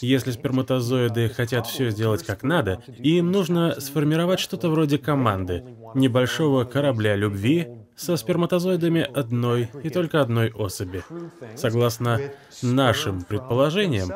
[0.00, 5.64] Если сперматозоиды хотят все сделать как надо, им нужно сформировать что-то вроде команды,
[5.94, 11.02] небольшого корабля любви со сперматозоидами одной и только одной особи.
[11.56, 12.20] Согласно
[12.62, 14.10] нашим предположениям,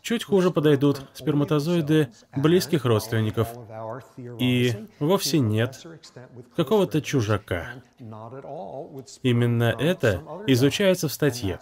[0.00, 3.48] чуть хуже подойдут сперматозоиды близких родственников.
[4.38, 5.84] И вовсе нет
[6.54, 7.74] какого-то чужака.
[9.22, 11.58] Именно это изучается в статье.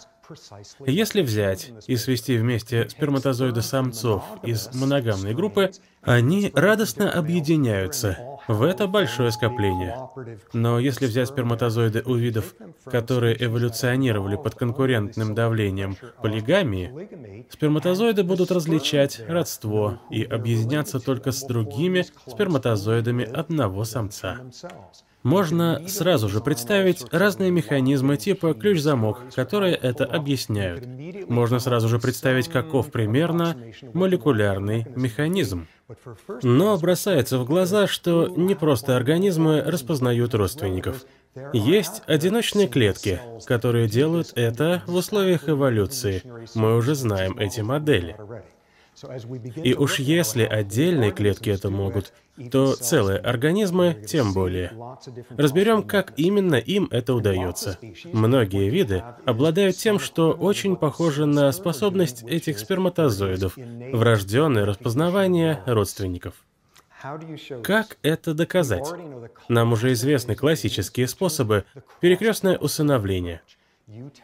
[0.85, 8.87] Если взять и свести вместе сперматозоиды самцов из моногамной группы, они радостно объединяются в это
[8.87, 10.09] большое скопление.
[10.53, 19.21] Но если взять сперматозоиды у видов, которые эволюционировали под конкурентным давлением полигамии, сперматозоиды будут различать
[19.27, 24.39] родство и объединяться только с другими сперматозоидами одного самца.
[25.25, 30.85] Можно сразу же представить разные механизмы типа ключ-замок, которые это объясняют.
[31.27, 33.57] Можно сразу же представить, каков примерно
[33.93, 35.65] молекулярный механизм.
[36.43, 41.05] Но бросается в глаза, что не просто организмы распознают родственников.
[41.53, 46.21] Есть одиночные клетки, которые делают это в условиях эволюции.
[46.53, 48.15] Мы уже знаем эти модели.
[49.63, 52.13] И уж если отдельные клетки это могут,
[52.51, 54.71] то целые организмы тем более.
[55.37, 57.77] Разберем, как именно им это удается.
[58.11, 66.33] Многие виды обладают тем, что очень похоже на способность этих сперматозоидов, врожденное распознавание родственников.
[67.61, 68.87] Как это доказать?
[69.47, 71.65] Нам уже известны классические способы
[71.99, 73.41] перекрестное усыновление—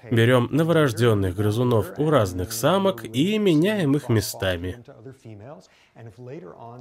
[0.09, 4.83] Берем новорожденных грызунов у разных самок и меняем их местами.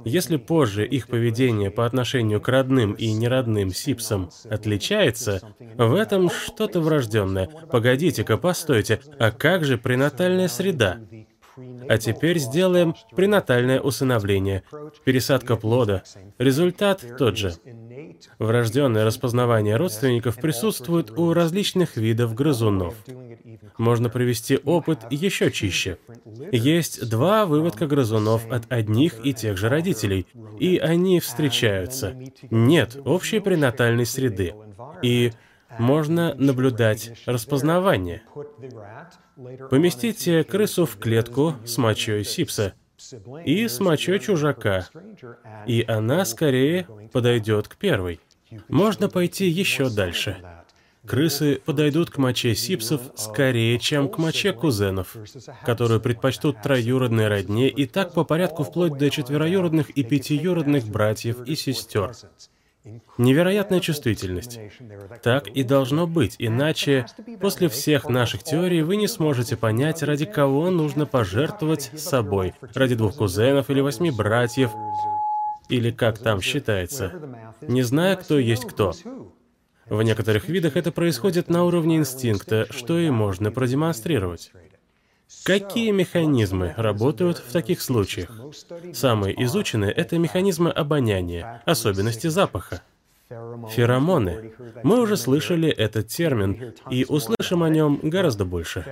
[0.05, 6.81] Если позже их поведение по отношению к родным и неродным сипсам отличается, в этом что-то
[6.81, 7.47] врожденное.
[7.47, 10.99] Погодите-ка, постойте, а как же пренатальная среда?
[11.87, 14.63] А теперь сделаем пренатальное усыновление.
[15.03, 16.03] Пересадка плода.
[16.37, 17.53] Результат тот же.
[18.39, 22.95] Врожденное распознавание родственников присутствует у различных видов грызунов.
[23.77, 25.97] Можно провести опыт еще чище.
[26.51, 30.27] Есть два выводка грызунов от одних и тех же родителей,
[30.59, 32.15] и они встречаются.
[32.49, 34.53] Нет общей пренатальной среды.
[35.01, 35.31] И
[35.79, 38.23] можно наблюдать распознавание.
[39.69, 42.73] Поместите крысу в клетку с мочой сипса
[43.45, 44.87] и с мочой чужака,
[45.65, 48.19] и она скорее подойдет к первой.
[48.67, 50.37] Можно пойти еще дальше.
[51.05, 55.17] Крысы подойдут к моче сипсов скорее, чем к моче кузенов,
[55.65, 61.55] которую предпочтут троюродной родне и так по порядку вплоть до четвероюродных и пятиюродных братьев и
[61.55, 62.13] сестер.
[63.17, 64.59] Невероятная чувствительность.
[65.21, 67.05] Так и должно быть, иначе
[67.39, 72.53] после всех наших теорий вы не сможете понять, ради кого нужно пожертвовать собой.
[72.73, 74.71] Ради двух кузенов или восьми братьев,
[75.69, 77.13] или как там считается,
[77.61, 78.93] не зная, кто есть кто.
[79.85, 84.51] В некоторых видах это происходит на уровне инстинкта, что и можно продемонстрировать.
[85.43, 88.29] Какие механизмы работают в таких случаях?
[88.93, 92.81] Самые изученные— это механизмы обоняния, особенности запаха.
[93.29, 94.53] Феромоны.
[94.83, 98.85] Мы уже слышали этот термин и услышим о нем гораздо больше.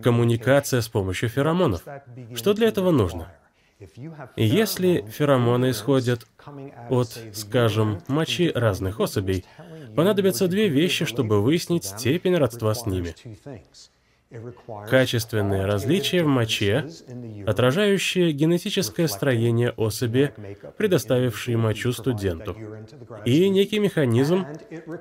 [0.00, 1.82] Коммуникация с помощью феромонов.
[2.34, 3.32] Что для этого нужно?
[4.36, 6.26] Если феромоны исходят
[6.88, 9.44] от, скажем, мочи разных особей,
[9.94, 13.14] понадобятся две вещи, чтобы выяснить степень родства с ними.
[14.88, 16.86] Качественные различия в моче,
[17.46, 20.34] отражающие генетическое строение особи,
[20.76, 22.54] предоставившей мочу студенту,
[23.24, 24.46] и некий механизм,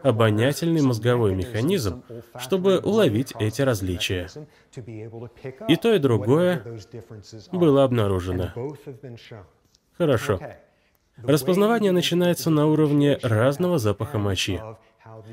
[0.03, 2.03] обонятельный мозговой механизм,
[2.39, 4.29] чтобы уловить эти различия.
[5.67, 6.63] И то, и другое
[7.51, 8.53] было обнаружено.
[9.97, 10.39] Хорошо.
[11.17, 14.61] Распознавание начинается на уровне разного запаха мочи.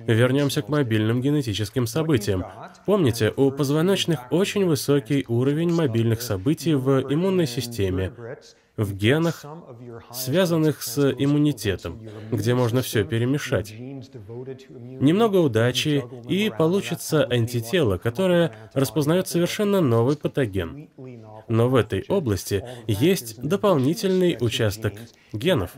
[0.06, 2.44] Вернемся к мобильным генетическим событиям.
[2.86, 8.12] Помните, у позвоночных очень высокий уровень мобильных событий в иммунной системе,
[8.76, 9.44] в генах,
[10.12, 12.00] связанных с иммунитетом,
[12.30, 13.72] где можно все перемешать.
[13.78, 20.88] Немного удачи, и получится антитело, которое распознает совершенно новый патоген.
[21.48, 24.94] Но в этой области есть дополнительный участок
[25.32, 25.72] генов,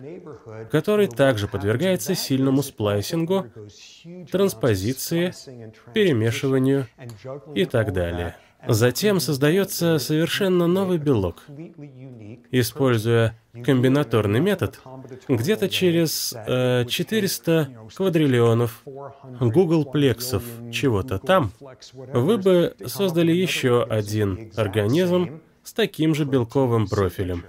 [0.71, 3.47] который также подвергается сильному сплайсингу,
[4.31, 5.35] транспозиции,
[5.93, 6.87] перемешиванию
[7.55, 8.37] и так далее.
[8.67, 11.45] Затем создается совершенно новый белок.
[12.51, 14.81] Используя комбинаторный метод,
[15.29, 18.83] где-то через э, 400 квадриллионов
[19.41, 20.43] Google плексов
[20.73, 21.53] чего-то там,
[22.13, 27.45] вы бы создали еще один организм с таким же белковым профилем.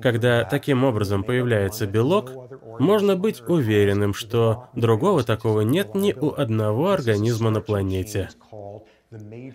[0.00, 2.32] Когда таким образом появляется белок,
[2.78, 8.30] можно быть уверенным, что другого такого нет ни у одного организма на планете.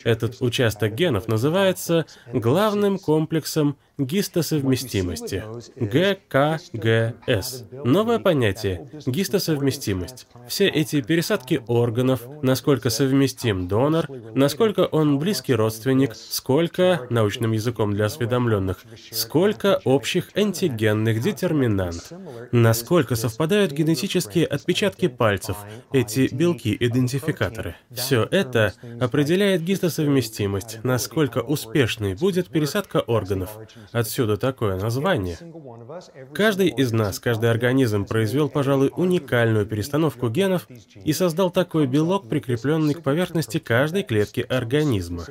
[0.04, 5.44] Этот участок генов называется главным комплексом гистосовместимости–
[5.76, 7.66] ГКГС.
[7.84, 10.28] Новое понятие– гистосовместимость.
[10.48, 18.06] Все эти пересадки органов, насколько совместим донор, насколько он близкий родственник, сколько, научным языком для
[18.06, 22.12] осведомленных, сколько общих антигенных детерминант,
[22.52, 25.58] насколько совпадают генетические отпечатки пальцев,
[25.92, 27.76] эти белки-идентификаторы.
[27.92, 33.52] Все это определяет гистосовместимость, насколько успешной будет пересадка органов,
[33.92, 35.38] Отсюда такое название.
[36.34, 40.68] Каждый из нас, каждый организм произвел, пожалуй, уникальную перестановку генов
[41.04, 45.26] и создал такой белок, прикрепленный к поверхности каждой клетки организма.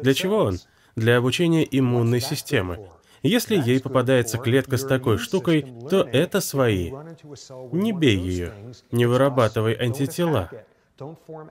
[0.00, 0.58] Для чего он?
[0.96, 2.78] Для обучения иммунной системы.
[3.22, 6.92] Если ей попадается клетка с такой штукой, то это свои.
[7.70, 8.52] Не бей ее,
[8.90, 10.50] не вырабатывай антитела.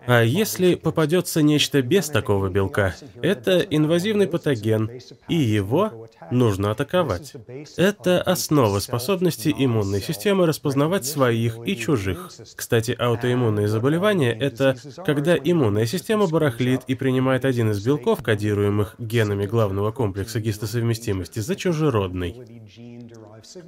[0.07, 4.89] А если попадется нечто без такого белка, это инвазивный патоген,
[5.27, 7.33] и его нужно атаковать.
[7.77, 12.31] Это основа способности иммунной системы распознавать своих и чужих.
[12.55, 14.75] Кстати, аутоиммунные заболевания— это
[15.05, 21.55] когда иммунная система барахлит и принимает один из белков, кодируемых генами главного комплекса гистосовместимости, за
[21.55, 22.35] чужеродный.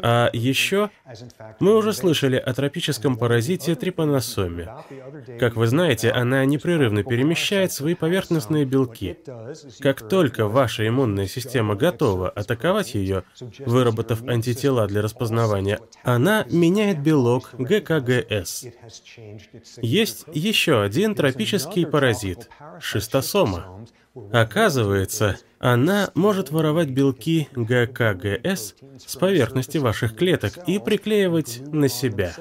[0.02, 0.90] А еще
[1.60, 4.70] мы уже слышали о тропическом паразите трипаносоме.
[5.40, 9.18] Как вы знаете, она непрерывно перемещает свои поверхностные белки.
[9.80, 13.24] Как только ваша иммунная система готова атаковать ее,
[13.60, 18.66] выработав антитела для распознавания, она меняет белок ГКГС.
[19.82, 22.50] Есть еще один тропический паразит—
[22.80, 23.86] шистосома.
[24.32, 32.34] Оказывается, Она может воровать белки ГКГС с поверхности ваших клеток и приклеивать на себя.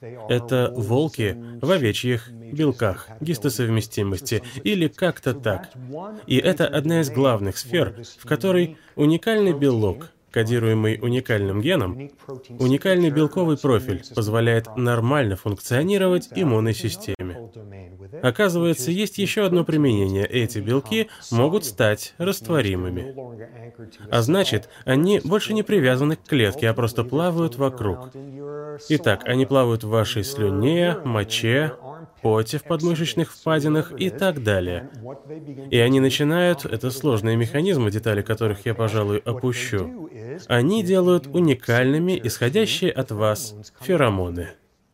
[0.00, 5.68] Это волки в овечьих белках, гистосовместимости или как-то так.
[6.26, 12.10] И это одна из главных сфер, в которой уникальный белок кодируемый уникальным геном,
[12.58, 17.50] уникальный белковый профиль позволяет нормально функционировать иммунной системе.
[18.26, 20.26] Оказывается, есть еще одно применение.
[20.26, 23.14] Эти белки могут стать растворимыми.
[24.10, 28.10] А значит, они больше не привязаны к клетке, а просто плавают вокруг.
[28.88, 31.74] Итак, они плавают в вашей слюне, моче,
[32.20, 34.90] поте в подмышечных впадинах и так далее.
[35.70, 40.10] И они начинают, это сложные механизмы, детали которых я, пожалуй, опущу,
[40.48, 44.48] они делают уникальными исходящие от вас феромоны.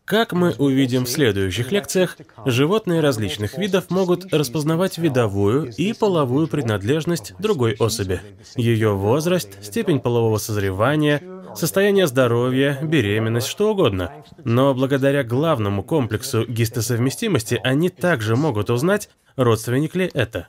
[0.05, 7.34] Как мы увидим в следующих лекциях, животные различных видов могут распознавать видовую и половую принадлежность
[7.38, 8.20] другой особи,
[8.57, 11.22] ее возраст, степень полового созревания,
[11.55, 14.12] состояние здоровья, беременность, что угодно.
[14.44, 20.46] Но благодаря главному комплексу гистосовместимости они также могут узнать, родственник ли это.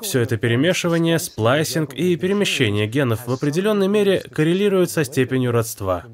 [0.00, 6.04] Все это перемешивание, сплайсинг и перемещение генов в определенной мере коррелируют со степенью родства.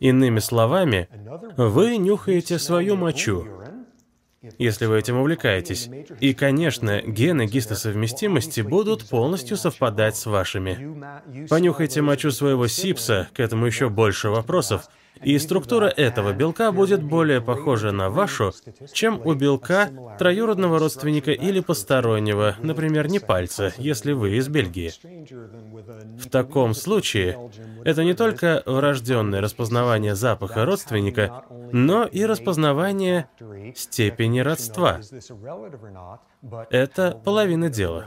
[0.00, 1.08] Иными словами,
[1.56, 3.46] вы нюхаете свою мочу,
[4.58, 5.88] если вы этим увлекаетесь.
[6.20, 11.46] И, конечно, гены гистосовместимости будут полностью совпадать с вашими.
[11.48, 14.88] Понюхайте мочу своего сибса, к этому еще больше вопросов,
[15.20, 18.52] и структура этого белка будет более похожа на вашу,
[18.92, 24.92] чем у белка троюродного родственника или постороннего, например, не пальца, если вы из Бельгии.
[26.18, 27.38] В таком случае
[27.84, 33.28] это не только врожденное распознавание запаха родственника, но и распознавание
[33.74, 35.00] степени родства.
[36.70, 38.06] Это половина дела.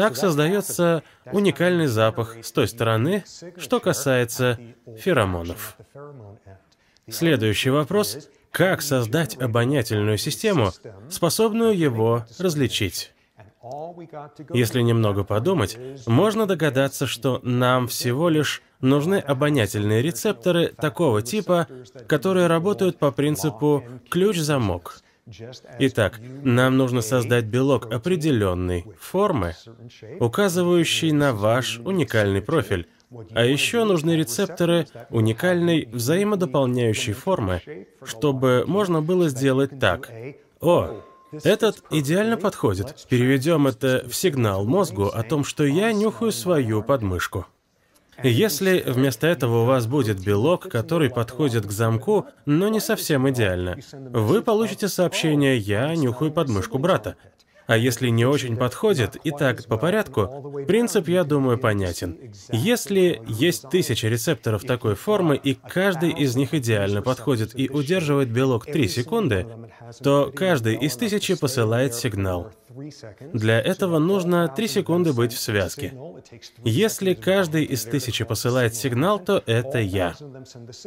[0.00, 3.22] Так создается уникальный запах с той стороны,
[3.58, 4.58] что касается
[4.96, 5.76] феромонов.
[7.08, 10.72] Следующий вопрос– как создать обонятельную систему,
[11.08, 13.12] способную его различить?
[14.52, 21.68] Если немного подумать, можно догадаться, что нам всего лишь нужны обонятельные рецепторы такого типа,
[22.08, 25.02] которые работают по принципу «ключ-замок».
[25.78, 29.54] Итак, нам нужно создать белок определенной формы,
[30.18, 32.88] указывающий на ваш уникальный профиль.
[33.32, 37.60] А еще нужны рецепторы уникальной взаимодополняющей формы,
[38.04, 40.10] чтобы можно было сделать так.
[40.60, 41.02] О,
[41.44, 43.06] этот идеально подходит.
[43.08, 47.46] Переведем это в сигнал мозгу о том, что я нюхаю свою подмышку.
[48.22, 53.78] Если вместо этого у вас будет белок, который подходит к замку, но не совсем идеально,
[53.92, 57.16] вы получите сообщение «Я нюхаю подмышку брата».
[57.70, 62.18] А если не очень подходит, и так по порядку, принцип, я думаю, понятен.
[62.50, 68.66] Если есть тысяча рецепторов такой формы, и каждый из них идеально подходит и удерживает белок
[68.66, 69.46] 3 секунды,
[70.02, 72.50] то каждый из тысячи посылает сигнал.
[73.32, 75.92] Для этого нужно 3 секунды быть в связке.
[76.64, 80.14] Если каждый из тысячи посылает сигнал, то это я.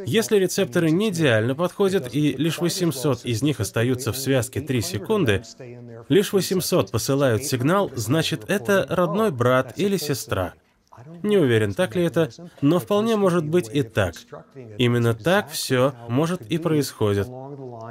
[0.06, 5.42] Если рецепторы не идеально подходят и лишь 800 из них остаются в связке 3 секунды,
[6.08, 10.54] лишь 800 посылают сигнал, значит это родной брат или сестра.
[11.22, 14.14] Не уверен, так ли это, но вполне может быть и так.
[14.78, 17.28] Именно так все может и происходит.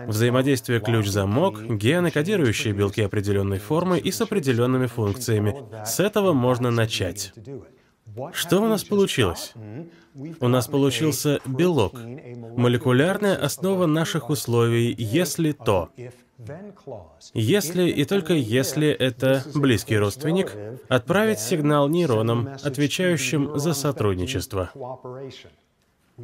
[0.07, 5.55] Взаимодействие ключ-замок, гены, кодирующие белки определенной формы и с определенными функциями.
[5.85, 7.33] С этого можно начать.
[8.33, 9.53] Что у нас получилось?
[10.39, 11.93] У нас получился белок.
[11.95, 15.89] Молекулярная основа наших условий, если то.
[17.33, 20.51] Если и только если это близкий родственник,
[20.89, 24.71] отправить сигнал нейронам, отвечающим за сотрудничество.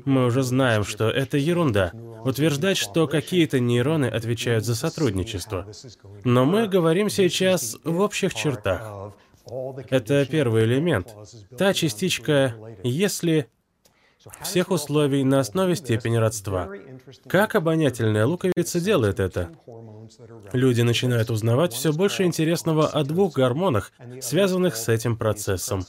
[0.06, 1.92] Мы уже знаем, что это ерунда.
[2.24, 5.66] Утверждать, что какие-то нейроны отвечают за сотрудничество.
[6.24, 9.14] Но мы говорим сейчас в общих чертах.
[9.90, 11.16] Это первый элемент.
[11.58, 12.54] Та частичка
[12.84, 13.48] «если»
[14.42, 16.70] всех условий на основе степени родства.
[17.28, 19.50] Как обонятельная луковица делает это?
[20.54, 23.92] Люди начинают узнавать все больше интересного о двух гормонах,
[24.22, 25.86] связанных с этим процессом.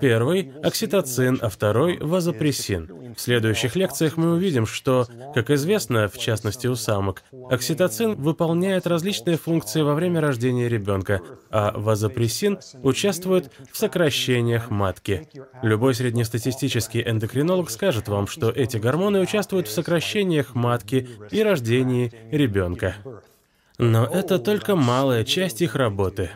[0.00, 3.14] Первый— окситоцин, а второй— вазопрессин.
[3.16, 9.38] В следующих лекциях мы увидим, что, как известно, в частности у самок, окситоцин выполняет различные
[9.38, 15.28] функции во время рождения ребенка, а вазопрессин участвует в сокращениях матки.
[15.62, 22.96] Любой среднестатистический эндокринолог скажет вам, что эти гормоны участвуют в сокращениях матки и рождении ребенка.
[23.78, 26.30] Но это только малая часть их работы.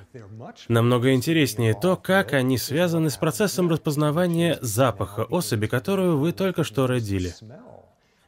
[0.68, 6.86] Намного интереснее то, как они связаны с процессом распознавания запаха особи, которую вы только что
[6.86, 7.34] родили.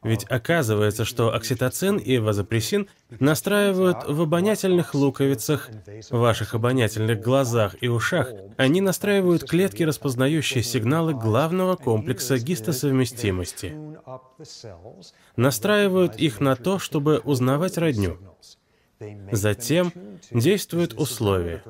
[0.03, 2.89] Ведь оказывается, что окситоцин и вазопрессин
[3.19, 5.69] настраивают в обонятельных луковицах,
[6.09, 13.77] ваших обонятельных глазах и ушах, они настраивают клетки, распознающие сигналы главного комплекса гистосовместимости.
[15.37, 18.17] Настраивают их на то, чтобы узнавать родню.
[19.31, 19.91] Затем
[20.31, 21.63] действуют условия.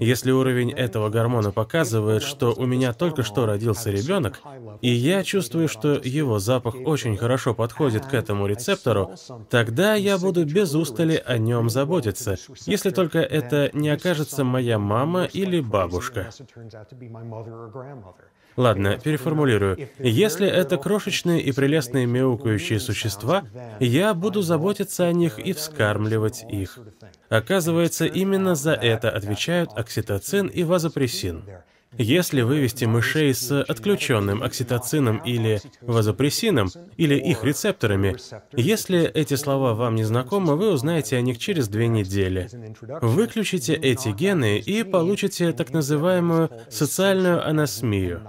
[0.00, 4.40] Если уровень этого гормона показывает, что у меня только что родился ребенок,
[4.80, 9.12] и я чувствую, что его запах очень хорошо подходит к этому рецептору,
[9.48, 12.36] тогда я буду без устали о нем заботиться,
[12.66, 16.30] если только это не окажется моя мама или бабушка.
[18.56, 19.88] Ладно, переформулирую.
[19.98, 23.44] Если это крошечные и прелестные мяукающие существа,
[23.80, 26.78] я буду заботиться о них и вскармливать их.
[27.28, 31.44] Оказывается, именно за это отвечают окситоцин и вазопрессин.
[31.98, 38.16] Если вывести мышей с отключенным окситоцином или вазопрессином, или их рецепторами,
[38.52, 42.48] если эти слова вам не знакомы, вы узнаете о них через две недели.
[43.00, 48.22] Выключите эти гены и получите так называемую социальную анасмию.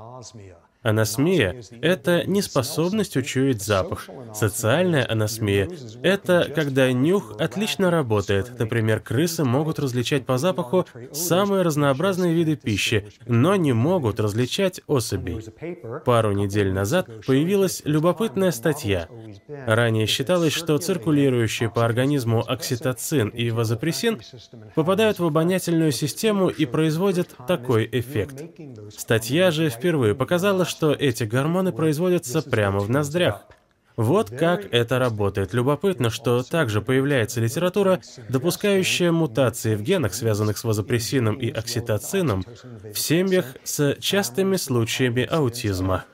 [0.87, 4.07] Анасмия— это неспособность учуять запах.
[4.33, 5.69] Социальная анасмия—
[6.01, 8.57] это когда нюх отлично работает.
[8.57, 15.43] Например, крысы могут различать по запаху самые разнообразные виды пищи, но не могут различать особей.
[16.05, 19.09] Пару недель назад появилась любопытная статья.
[19.49, 24.21] Ранее считалось, что циркулирующие по организму окситоцин и вазопрессин
[24.73, 28.41] попадают в обонятельную систему и производят такой эффект.
[28.97, 33.45] Статья же впервые показала, что что эти гормоны производятся прямо в ноздрях.
[33.95, 35.51] Вот как это работает.
[35.51, 37.99] Любопытно, что также появляется литература,
[38.29, 42.45] допускающая мутации в генах, связанных с вазопрессином и окситоцином,
[42.93, 46.05] в семьях с частыми случаями аутизма.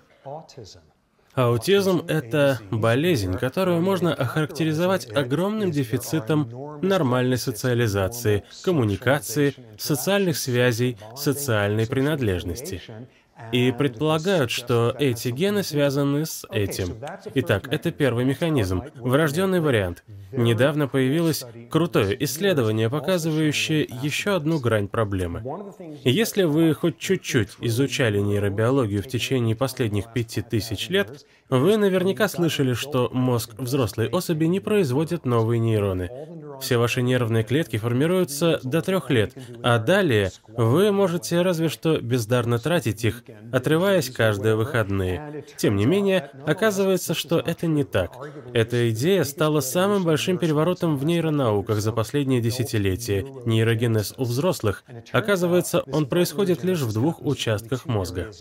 [1.34, 12.82] Аутизм— это болезнь, которую можно охарактеризовать огромным дефицитом нормальной социализации, коммуникации, социальных связей, социальной принадлежности
[13.52, 16.96] и предполагают, что эти гены связаны с этим.
[17.36, 20.04] Итак, это первый механизм, врожденный вариант.
[20.32, 25.44] Недавно появилось крутое исследование, показывающее еще одну грань проблемы.
[26.04, 32.74] Если вы хоть чуть-чуть изучали нейробиологию в течение последних пяти тысяч лет, вы наверняка слышали,
[32.74, 36.10] что мозг взрослой особи не производит новые нейроны.
[36.62, 42.60] Все ваши нервные клетки формируются до трех лет, а далее вы можете разве что бездарно
[42.60, 45.45] тратить их, отрываясь каждые выходные.
[45.58, 48.12] Тем не менее, оказывается, что это не так.
[48.54, 53.26] Эта идея стала самым большим переворотом в нейронауках за последние десятилетия.
[53.45, 58.32] Нейрогенез у взрослых, оказывается, он происходит лишь в двух участках мозга.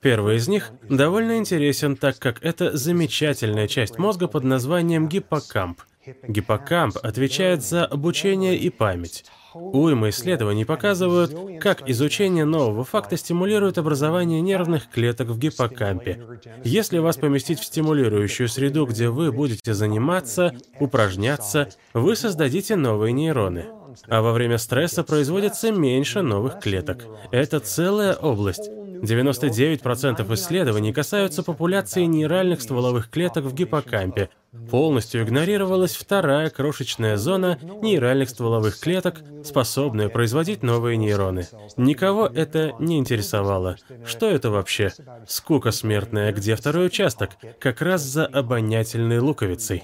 [0.00, 5.80] Первый из них довольно интересен, так как это замечательная часть мозга под названием гиппокамп.
[6.26, 9.24] Гиппокамп отвечает за обучение и память.
[9.54, 16.40] Уйма исследований показывают, как изучение нового факта стимулирует образование нервных клеток в гиппокампе.
[16.64, 23.66] Если вас поместить в стимулирующую среду, где вы будете заниматься, упражняться, вы создадите новые нейроны.
[24.08, 27.04] А во время стресса производится меньше новых клеток.
[27.30, 28.70] Это целая область.
[29.02, 34.30] 99% исследований касаются популяции нейральных стволовых клеток в гиппокампе.
[34.70, 41.48] Полностью игнорировалась вторая крошечная зона нейральных стволовых клеток, способная производить новые нейроны.
[41.76, 43.76] Никого это не интересовало.
[44.06, 44.92] Что это вообще?
[45.26, 47.30] Скука смертная, где второй участок?
[47.58, 49.82] Как раз за обонятельной луковицей.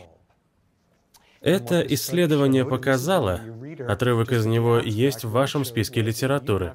[1.41, 3.41] Это исследование показало,
[3.89, 6.75] отрывок из него есть в вашем списке литературы,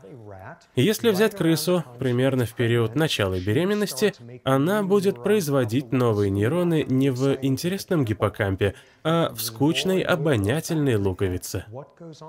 [0.82, 4.14] если взять крысу, примерно в период начала беременности,
[4.44, 8.74] она будет производить новые нейроны не в интересном гиппокампе,
[9.04, 11.66] а в скучной обонятельной луковице.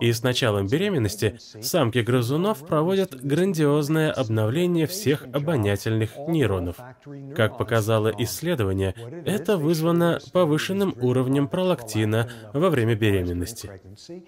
[0.01, 6.77] И с началом беременности самки грызунов проводят грандиозное обновление всех обонятельных нейронов.
[7.37, 8.95] Как показало исследование,
[9.25, 13.70] это вызвано повышенным уровнем пролактина во время беременности.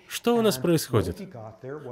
[0.09, 1.21] Что у нас происходит?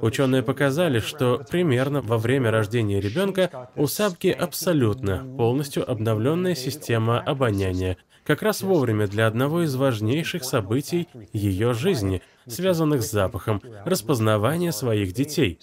[0.03, 7.97] Ученые показали, что примерно во время рождения ребенка у самки абсолютно полностью обновленная система обоняния,
[8.25, 15.13] как раз вовремя для одного из важнейших событий ее жизни, связанных с запахом, распознавания своих
[15.13, 15.61] детей.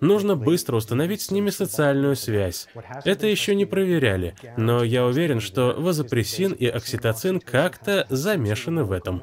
[0.00, 2.68] Нужно быстро установить с ними социальную связь.
[3.04, 9.22] Это еще не проверяли, но я уверен, что вазопрессин и окситоцин как-то замешаны в этом.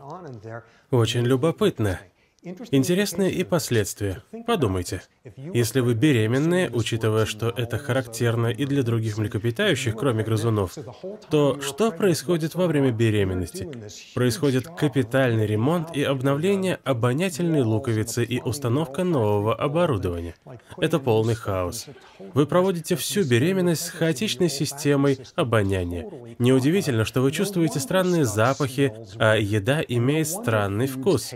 [0.92, 2.00] Очень любопытно.
[2.42, 4.24] Интересные и последствия.
[4.48, 5.02] Подумайте.
[5.36, 10.78] Если вы беременны, учитывая, что это характерно и для других млекопитающих, кроме грызунов,
[11.30, 13.70] то что происходит во время беременности?
[14.14, 20.36] Происходит капитальный ремонт и обновление обонятельной луковицы и установка нового оборудования.
[20.78, 21.88] Это полный хаос.
[22.34, 26.06] Вы проводите всю беременность с хаотичной системой обоняния.
[26.38, 31.34] Неудивительно, что вы чувствуете странные запахи, а еда имеет странный вкус.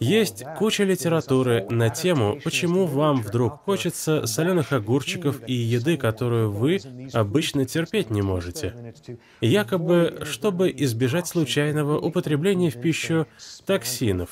[0.00, 6.80] Есть куча литературы на тему, почему вам вдруг хочется соленых огурчиков и еды, которую вы
[7.12, 8.94] обычно терпеть не можете.
[9.40, 13.26] Якобы, чтобы избежать случайного употребления в пищу
[13.64, 14.30] токсинов.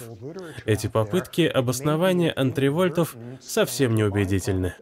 [0.67, 4.75] Эти попытки обоснования антривольтов совсем неубедительны.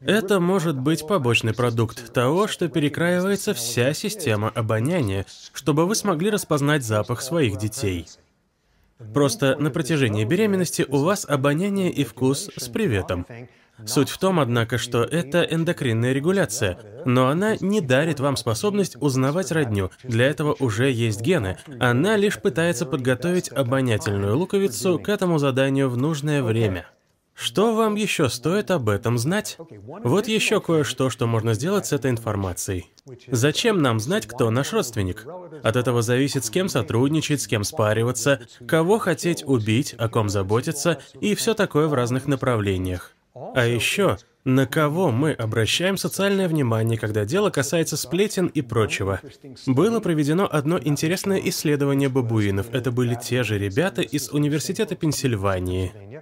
[0.00, 6.84] Это может быть побочный продукт того, что перекраивается вся система обоняния, чтобы вы смогли распознать
[6.84, 8.06] запах своих детей.
[9.12, 13.26] Просто на протяжении беременности у вас обоняние и вкус с приветом.
[13.86, 19.52] Суть в том, однако, что это эндокринная регуляция, но она не дарит вам способность узнавать
[19.52, 19.90] родню.
[20.02, 21.58] Для этого уже есть гены.
[21.78, 26.86] Она лишь пытается подготовить обонятельную луковицу к этому заданию в нужное время.
[27.40, 29.56] Что вам еще стоит об этом знать?
[30.04, 32.92] Вот еще кое-что, что можно сделать с этой информацией.
[33.28, 35.26] Зачем нам знать, кто наш родственник?
[35.62, 41.00] От этого зависит, с кем сотрудничать, с кем спариваться, кого хотеть убить, о ком заботиться
[41.22, 43.14] и все такое в разных направлениях.
[43.34, 49.18] А еще, на кого мы обращаем социальное внимание, когда дело касается сплетен и прочего.
[49.66, 52.66] Было проведено одно интересное исследование бабуинов.
[52.74, 56.20] Это были те же ребята из Университета Пенсильвании.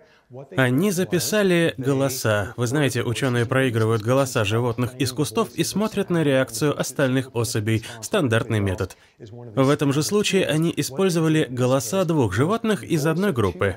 [0.56, 2.52] Они записали голоса.
[2.56, 7.82] Вы знаете, ученые проигрывают голоса животных из кустов и смотрят на реакцию остальных особей.
[8.02, 8.98] Стандартный метод.
[9.18, 13.76] В этом же случае они использовали голоса двух животных из одной группы.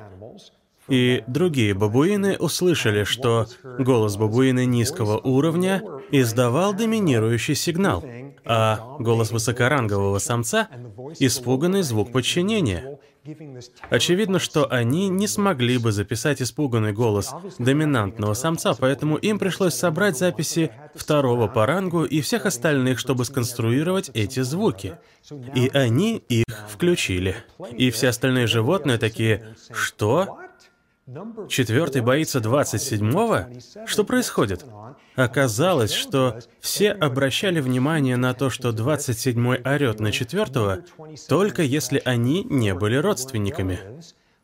[0.89, 3.47] И другие бабуины услышали, что
[3.79, 5.81] голос бабуины низкого уровня
[6.11, 8.03] издавал доминирующий сигнал,
[8.43, 10.67] а голос высокорангового самца—
[11.19, 12.99] испуганный звук подчинения.
[13.89, 20.17] Очевидно, что они не смогли бы записать испуганный голос доминантного самца, поэтому им пришлось собрать
[20.17, 24.97] записи второго по рангу и всех остальных, чтобы сконструировать эти звуки.
[25.53, 27.35] И они их включили.
[27.77, 30.39] И все остальные животные такие «Что?
[31.49, 33.85] Четвертый боится 27-го?
[33.85, 34.65] Что происходит?
[35.15, 40.83] Оказалось, что все обращали внимание на то, что 27-й орет на четвертого,
[41.27, 43.79] только если они не были родственниками.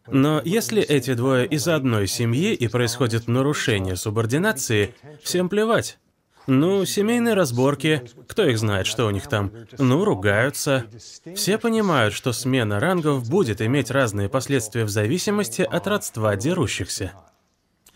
[0.08, 5.98] Но если эти двое из одной семьи и происходит нарушение субординации, всем плевать.
[6.48, 9.52] Ну, семейные разборки, кто их знает, что у них там.
[9.78, 10.86] Ну, ругаются.
[11.36, 17.12] Все понимают, что смена рангов будет иметь разные последствия в зависимости от родства дерущихся.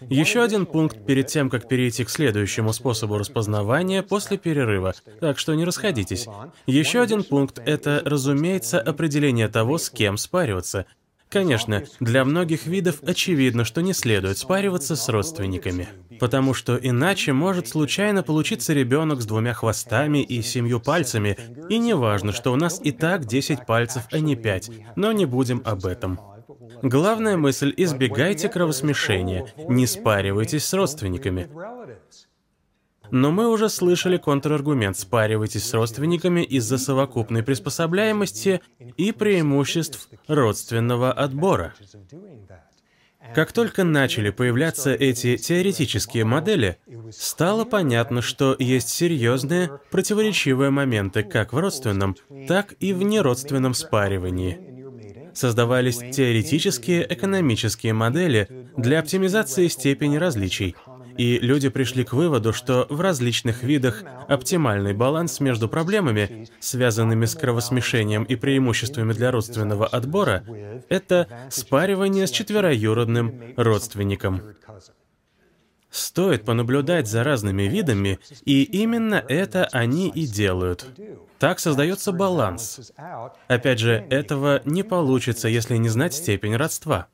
[0.10, 5.54] Еще один пункт перед тем, как перейти к следующему способу распознавания после перерыва, так что
[5.54, 6.28] не расходитесь.
[6.66, 10.88] Еще один пункт— это, разумеется, определение того, с кем спариваться.
[11.32, 15.88] Конечно, для многих видов очевидно, что не следует спариваться с родственниками,
[16.20, 21.38] потому что иначе может случайно получиться ребенок с двумя хвостами и семью пальцами,
[21.70, 25.26] и не важно, что у нас и так 10 пальцев, а не 5, но не
[25.26, 26.20] будем об этом.
[26.82, 31.48] Главная мысль– избегайте кровосмешения, не спаривайтесь с родственниками.
[33.12, 38.62] Но мы уже слышали контраргумент «спаривайтесь с родственниками из-за совокупной приспособляемости
[38.97, 41.74] и преимуществ родственного отбора».
[43.36, 46.78] Как только начали появляться эти теоретические модели,
[47.12, 52.16] стало понятно, что есть серьезные противоречивые моменты как в родственном,
[52.47, 54.59] так и в неродственном спаривании.
[55.34, 60.76] Создавались теоретические экономические модели для оптимизации степени различий–
[61.18, 67.36] и люди пришли к выводу, что в различных видах оптимальный баланс между проблемами, связанными с
[67.36, 70.43] кровосмешением и преимуществами для родственного отбора,
[70.89, 74.41] это спаривание с четвероюродным родственником.
[75.89, 80.88] Стоит понаблюдать за разными видами, и именно это они и делают.
[81.38, 82.93] Так создается баланс.
[83.49, 87.07] Опять же, этого не получится, если не знать степень родства.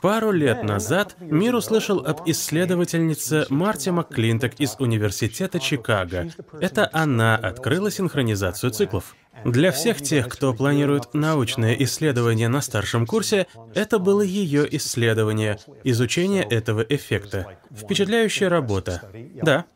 [0.00, 6.30] Пару лет назад мир услышал об исследовательнице Марте МакКлинток из Университета Чикаго.
[6.60, 9.16] Это она открыла синхронизацию циклов.
[9.44, 16.44] Для всех тех, кто планирует научное исследование на старшем курсе, это было ее исследование, изучение
[16.44, 17.58] этого эффекта.
[17.70, 19.02] Впечатляющая работа.
[19.42, 19.66] Да.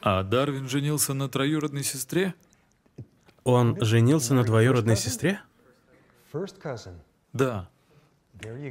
[0.00, 2.34] А Дарвин женился на троюродной сестре?
[3.44, 5.40] Он женился на двоюродной сестре?
[7.32, 7.68] Да.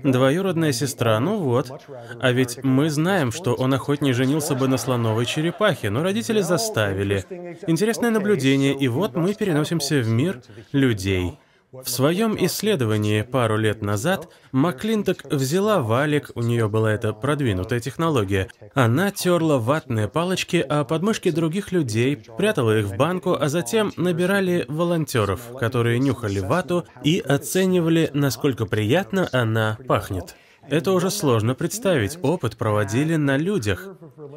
[0.04, 1.72] Двоюродная сестра, ну вот.
[2.20, 7.26] А ведь мы знаем, что он охотнее женился бы на слоновой черепахе, но родители заставили.
[7.68, 10.42] Интересное наблюдение, и вот мы переносимся в мир
[10.72, 11.38] людей.
[11.72, 18.50] В своем исследовании пару лет назад Маклинток взяла валик, у нее была эта продвинутая технология.
[18.74, 24.66] Она терла ватные палочки о подмышки других людей, прятала их в банку, а затем набирали
[24.68, 30.36] волонтеров, которые нюхали вату и оценивали, насколько приятно она пахнет.
[30.68, 32.20] Это уже сложно представить.
[32.22, 33.88] Опыт проводили на людях.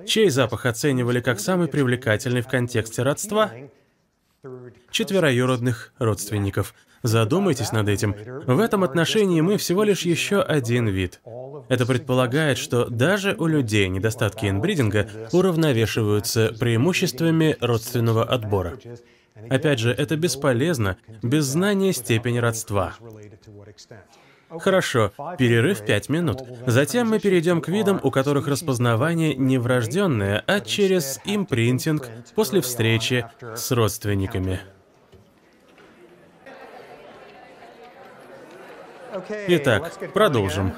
[0.07, 3.51] Чей запах оценивали как самый привлекательный в контексте родства?
[4.90, 6.74] Четвероюродных родственников.
[7.03, 8.14] Задумайтесь над этим.
[8.47, 11.20] В этом отношении мы всего лишь еще один вид.
[11.68, 18.78] Это предполагает, что даже у людей недостатки инбридинга уравновешиваются преимуществами родственного отбора.
[19.51, 22.95] Опять же, это бесполезно без знания степени родства.
[24.61, 26.43] Хорошо, перерыв 5 минут.
[26.67, 33.27] Затем мы перейдем к видам, у которых распознавание не врожденное, а через импринтинг после встречи
[33.55, 34.61] с родственниками.
[39.49, 40.75] Итак, продолжим.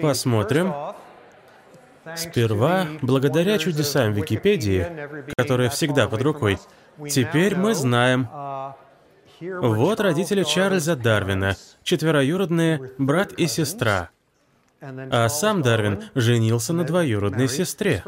[0.00, 0.72] Посмотрим.
[2.14, 4.86] Сперва, благодаря чудесам Википедии,
[5.36, 6.58] которая всегда под рукой,
[7.08, 8.28] теперь мы знаем,
[9.40, 14.10] вот родители Чарльза Дарвина, четвероюродные брат и сестра.
[14.80, 18.04] А сам Дарвин женился на двоюродной сестре.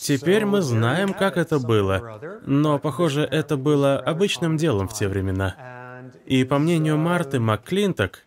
[0.00, 6.02] Теперь мы знаем, как это было, но, похоже, это было обычным делом в те времена.
[6.26, 8.24] И по мнению Марты МакКлинток,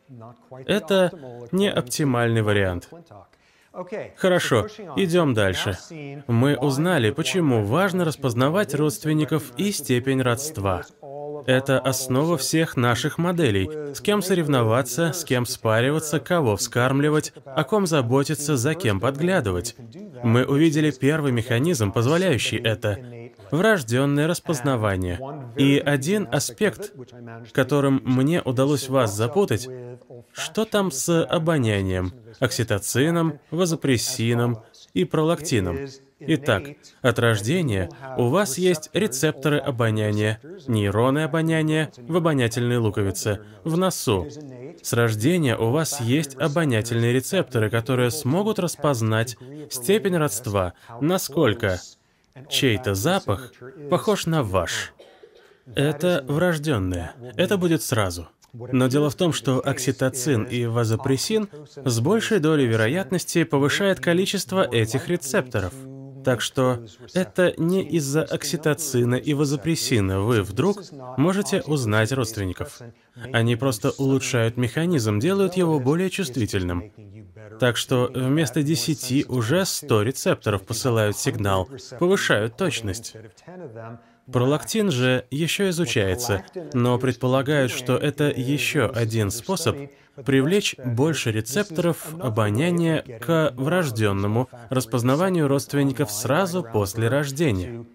[0.66, 1.12] это
[1.52, 2.90] не оптимальный вариант.
[4.18, 4.68] Хорошо,
[4.98, 5.78] идем дальше.
[6.28, 10.84] Мы узнали, почему важно распознавать родственников и степень родства.
[11.46, 13.94] Это основа всех наших моделей.
[13.96, 19.76] С кем соревноваться, с кем спариваться, кого вскармливать, о ком заботиться, за кем подглядывать.
[20.24, 23.00] Мы увидели первый механизм, позволяющий это—
[23.52, 25.20] врожденное распознавание.
[25.58, 26.94] И один аспект,
[27.52, 29.68] которым мне удалось вас запутать,
[30.34, 34.64] что там с обонянием, окситоцином, вазопрессином
[34.94, 35.80] и пролактином?
[36.24, 36.64] Итак,
[37.02, 44.28] от рождения у вас есть рецепторы обоняния, нейроны обоняния в обонятельной луковице, в носу.
[44.84, 49.36] С рождения у вас есть обонятельные рецепторы, которые смогут распознать
[49.72, 51.80] степень родства, насколько
[52.50, 53.52] чей-то запах
[53.90, 54.94] похож на ваш.
[55.76, 57.14] Это врожденное.
[57.36, 58.28] Это будет сразу.
[58.54, 61.48] Но дело в том, что окситоцин и вазопрессин
[61.84, 65.74] с большей долей вероятности повышает количество этих рецепторов.
[66.24, 70.84] Так что это не из-за окситоцина и вазопрессина вы вдруг
[71.18, 72.80] можете узнать родственников.
[73.34, 76.92] Они просто улучшают механизм, делают его более чувствительным.
[77.60, 83.16] Так что вместо 10 уже 100 рецепторов посылают сигнал, повышают точность.
[84.32, 89.76] Пролактин же еще изучается, но предполагают, что это еще один способ
[90.26, 97.86] привлечь больше рецепторов обоняния к врожденному распознаванию родственников сразу после рождения.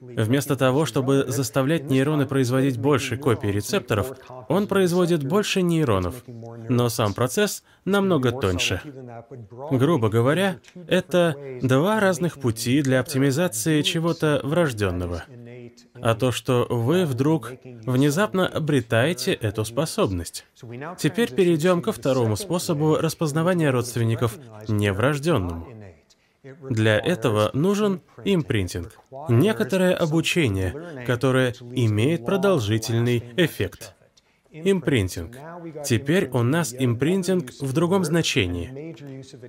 [0.00, 4.12] Вместо того, чтобы заставлять нейроны производить больше копий рецепторов,
[4.48, 6.22] он производит больше нейронов,
[6.68, 8.80] но сам процесс намного тоньше.
[9.72, 15.24] Грубо говоря, это два разных пути для оптимизации чего-то врожденного.
[16.02, 20.46] А то, что вы вдруг внезапно обретаете эту способность.
[20.98, 24.38] Теперь перейдем ко второму способу распознавания родственников,
[24.68, 25.68] неврожденному.
[26.70, 28.98] Для этого нужен импринтинг,
[29.28, 33.94] некоторое обучение, которое имеет продолжительный эффект.
[34.52, 35.36] Импринтинг.
[35.84, 38.96] Теперь у нас импринтинг в другом значении.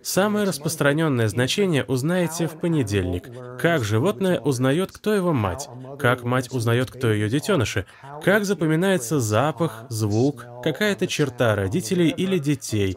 [0.04, 3.30] Самое распространенное значение узнаете в понедельник.
[3.60, 7.88] Как животное узнает, кто его мать, как мать узнает, кто ее детеныши,
[8.24, 12.96] как запоминается запах, звук, какая-то черта родителей или детей,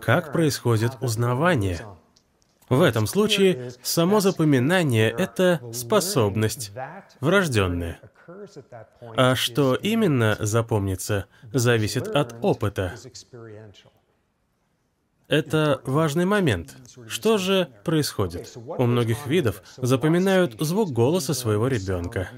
[0.00, 1.84] как происходит узнавание.
[2.70, 6.72] В этом случае само запоминание— это способность,
[7.20, 8.00] врожденная.
[9.16, 12.94] А что именно запомнится, зависит от опыта.
[15.28, 16.76] Это важный момент.
[17.08, 18.52] Что же происходит?
[18.56, 22.28] У многих видов запоминают звук голоса своего ребенка.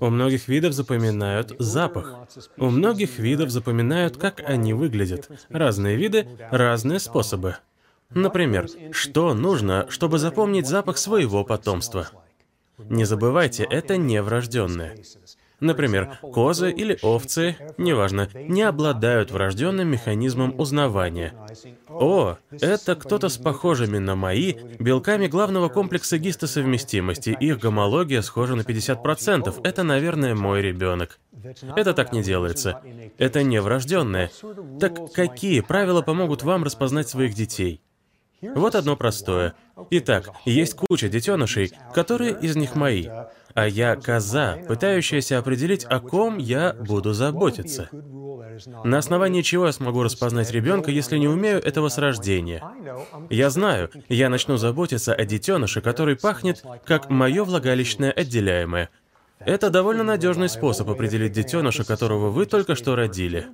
[0.00, 2.26] У многих видов запоминают запах.
[2.56, 5.30] У многих видов запоминают, как они выглядят.
[5.50, 7.56] Разные виды, разные способы.
[8.10, 12.08] Например, что нужно, чтобы запомнить запах своего потомства?
[12.88, 14.96] Не забывайте, это не врожденное.
[15.60, 21.32] Например, козы или овцы, неважно, не обладают врожденным механизмом узнавания.
[21.88, 27.36] О, это кто-то с похожими на мои белками главного комплекса гистосовместимости.
[27.40, 29.60] Их гомология схожа на 50%.
[29.62, 31.18] Это, наверное, мой ребенок.
[31.76, 32.82] Это так не делается.
[33.16, 34.30] Это не врожденное.
[34.80, 37.80] Так какие правила помогут вам распознать своих детей?
[38.54, 39.54] Вот одно простое.
[39.90, 43.08] Итак, есть куча детенышей, которые из них мои
[43.54, 47.88] а я коза, пытающаяся определить, о ком я буду заботиться.
[48.84, 52.62] На основании чего я смогу распознать ребенка, если не умею этого с рождения?
[53.30, 58.90] Я знаю, я начну заботиться о детеныше, который пахнет, как мое влагалищное отделяемое.
[59.38, 63.46] Это довольно надежный способ определить детеныша, которого вы только что родили.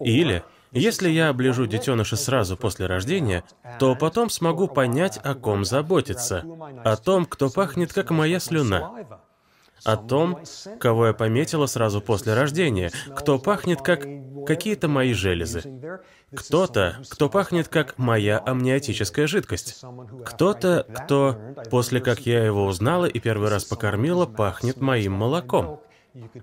[0.00, 0.42] Или
[0.72, 3.44] если я оближу детеныша сразу после рождения,
[3.78, 6.44] то потом смогу понять, о ком заботиться.
[6.84, 8.90] О том, кто пахнет, как моя слюна.
[9.84, 10.38] О том,
[10.78, 14.06] кого я пометила сразу после рождения, кто пахнет, как
[14.46, 16.00] какие-то мои железы.
[16.34, 19.82] Кто-то, кто пахнет, как моя амниотическая жидкость.
[20.24, 21.38] Кто-то, кто,
[21.70, 25.80] после как я его узнала и первый раз покормила, пахнет моим молоком.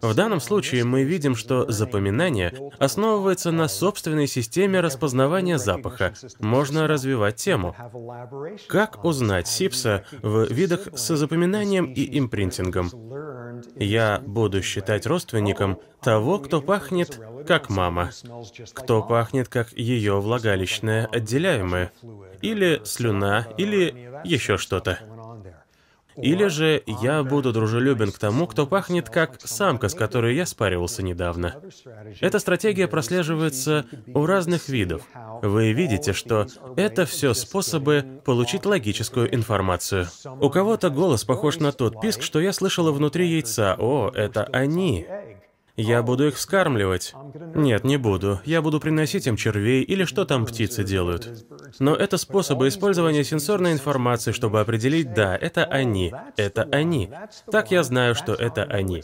[0.02, 6.14] В данном случае мы видим, что запоминание основывается на собственной системе распознавания запаха.
[6.40, 7.76] Можно развивать тему.
[8.68, 12.90] Как узнать сипса в видах с запоминанием и импринтингом?
[13.76, 18.12] Я буду считать родственником того, кто пахнет как мама,
[18.74, 21.92] кто пахнет как ее влагалищное отделяемое,
[22.42, 25.00] или слюна, или еще что-то.
[26.22, 31.04] Или же я буду дружелюбен к тому, кто пахнет как самка, с которой я спаривался
[31.04, 31.62] недавно.
[32.20, 35.04] Эта стратегия прослеживается у разных видов.
[35.42, 40.08] Вы видите, что это все способы получить логическую информацию.
[40.42, 43.76] У кого-то голос похож на тот писк, что я слышала внутри яйца.
[43.78, 45.08] О, это они.
[45.82, 47.14] Я буду их вскармливать.
[47.56, 48.42] Нет, не буду.
[48.44, 51.46] Я буду приносить им червей или что там птицы делают.
[51.80, 57.10] Но это способы использования сенсорной информации, чтобы определить, да, это они, это они.
[57.50, 59.04] Так я знаю, что это они.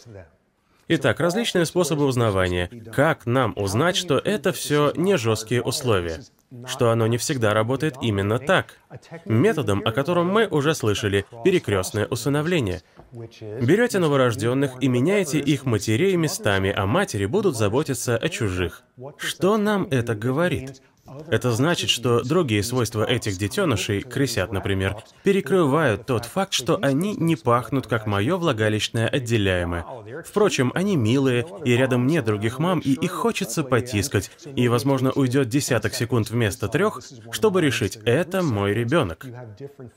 [0.88, 2.70] Итак, различные способы узнавания.
[2.94, 6.24] Как нам узнать, что это все не жесткие условия?
[6.68, 8.80] Что оно не всегда работает именно так?
[9.26, 12.82] Методом, о котором мы уже слышали, перекрестное усыновление–
[13.16, 18.84] Берете новорожденных и меняете их матерей местами, а матери будут заботиться о чужих.
[19.18, 20.82] Что нам это говорит?
[21.28, 27.36] Это значит, что другие свойства этих детенышей, крысят, например, перекрывают тот факт, что они не
[27.36, 29.86] пахнут, как мое влагалищное отделяемое.
[30.26, 35.48] Впрочем, они милые, и рядом нет других мам, и их хочется потискать, и, возможно, уйдет
[35.48, 37.02] десяток секунд вместо трех,
[37.32, 39.26] чтобы решить, это мой ребенок.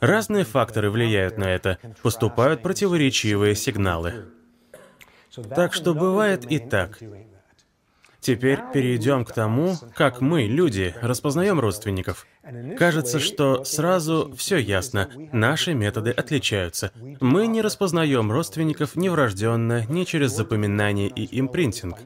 [0.00, 4.26] Разные факторы влияют на это, поступают противоречивые сигналы.
[5.54, 6.98] Так что бывает и так.
[8.20, 12.26] Теперь перейдем к тому, как мы, люди, распознаем родственников.
[12.76, 15.08] Кажется, что сразу все ясно.
[15.32, 16.90] Наши методы отличаются.
[17.20, 21.96] Мы не распознаем родственников ни врожденно, ни через запоминание и импринтинг.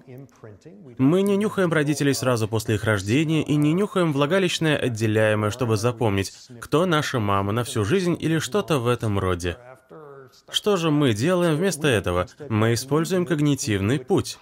[0.98, 6.32] Мы не нюхаем родителей сразу после их рождения и не нюхаем влагалищное отделяемое, чтобы запомнить,
[6.60, 9.56] кто наша мама на всю жизнь или что-то в этом роде.
[10.50, 12.26] Что же мы делаем вместо этого?
[12.48, 14.38] Мы используем когнитивный путь.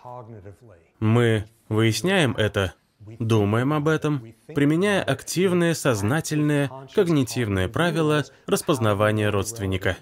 [0.99, 9.97] Мы Выясняем это, думаем об этом, применяя активные, сознательные, когнитивные правила распознавания родственника.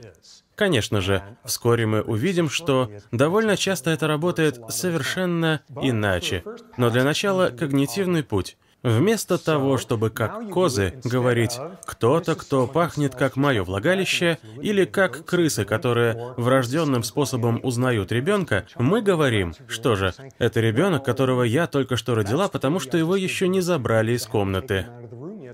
[0.54, 6.42] Конечно же, вскоре мы увидим, что довольно часто это работает совершенно иначе.
[6.78, 8.56] Но для начала когнитивный путь.
[8.82, 15.64] Вместо того, чтобы как козы говорить «кто-то, кто пахнет как мое влагалище» или как крысы,
[15.64, 22.14] которые врожденным способом узнают ребенка, мы говорим, что же, это ребенок, которого я только что
[22.14, 24.86] родила, потому что его еще не забрали из комнаты.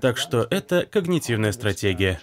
[0.01, 2.21] Так что это когнитивная стратегия.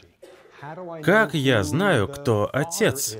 [1.02, 3.18] Как я знаю, кто отец?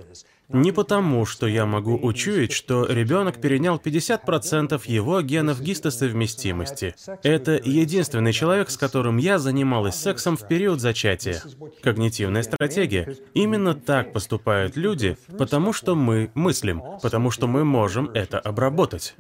[0.53, 6.95] Не потому, что я могу учуять, что ребенок перенял 50% его генов гистосовместимости.
[7.23, 11.43] Это единственный человек, с которым я занималась сексом в период зачатия.
[11.83, 13.17] Когнитивная стратегия.
[13.35, 19.15] Именно так поступают люди, потому что мы мыслим, потому что мы можем это обработать.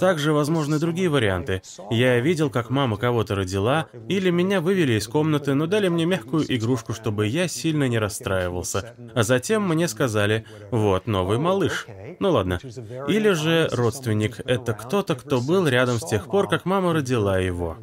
[0.00, 1.62] Также возможны другие варианты.
[1.90, 6.44] Я видел, как мама кого-то родила, или меня вывели из комнаты, но дали мне мягкую
[6.54, 8.94] игрушку, чтобы я сильно не расстраивался.
[9.14, 11.86] А затем мне сказали, вот, новый малыш.
[12.18, 12.58] Ну ладно.
[13.06, 17.76] Или же родственник— это кто-то, кто был рядом с тех пор, как мама родила его.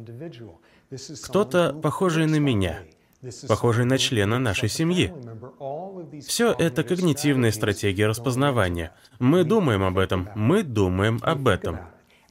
[1.24, 2.80] Кто-то, похожий на меня,
[3.46, 5.12] похожий на члена нашей семьи.
[6.26, 8.92] Все это когнитивные стратегии распознавания.
[9.20, 11.78] Мы думаем об этом, мы думаем об этом.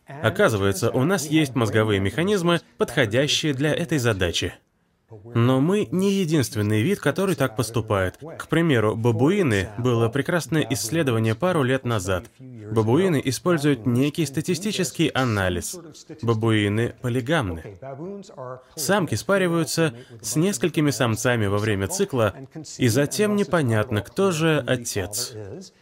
[0.07, 4.55] Оказывается, у нас есть мозговые механизмы, подходящие для этой задачи.
[5.33, 8.17] Но мы не единственный вид, который так поступает.
[8.37, 12.25] К примеру, бабуины было прекрасное исследование пару лет назад.
[12.39, 15.77] Бабуины используют некий статистический анализ.
[16.21, 17.79] Бабуины полигамны.
[18.75, 22.35] Самки спариваются с несколькими самцами во время цикла,
[22.77, 25.33] и затем непонятно, кто же отец.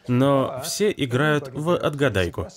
[0.08, 2.48] Но все играют в отгадайку.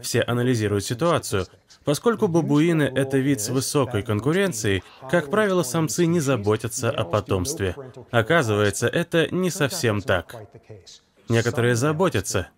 [0.00, 1.46] Все анализируют ситуацию,
[1.86, 7.74] Поскольку бабуины— это вид с высокой конкуренцией, как правило, самцы не заботятся о потомстве.
[8.10, 10.34] Оказывается, это не совсем так.
[11.28, 12.48] Некоторые заботятся,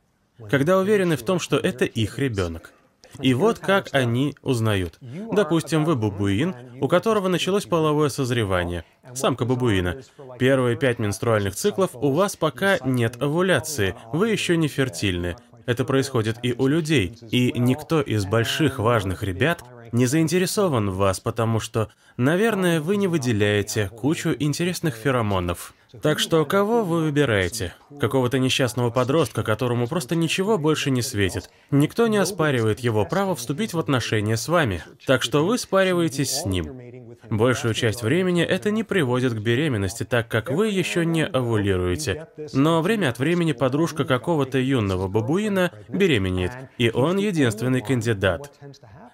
[0.50, 2.72] когда уверены в том, что это их ребенок.
[3.20, 4.98] И вот как они узнают.
[5.00, 8.84] Допустим, вы бабуин, у которого началось половое созревание.
[9.14, 10.02] Самка бабуина.
[10.38, 15.36] Первые пять менструальных циклов у вас пока нет овуляции, вы еще не фертильны.
[15.66, 17.18] Это происходит и у людей.
[17.30, 23.08] И никто из больших важных ребят не заинтересован в вас, потому что, наверное, вы не
[23.08, 25.74] выделяете кучу интересных феромонов.
[26.02, 27.74] Так что кого вы выбираете?
[27.98, 31.50] Какого-то несчастного подростка, которому просто ничего больше не светит.
[31.70, 34.82] Никто не оспаривает его право вступить в отношения с вами.
[35.06, 36.98] Так что вы спариваетесь с ним.
[37.30, 42.28] Большую часть времени это не приводит к беременности, так как вы еще не овулируете.
[42.52, 48.52] Но время от времени подружка какого-то юного бабуина беременеет, и он единственный кандидат.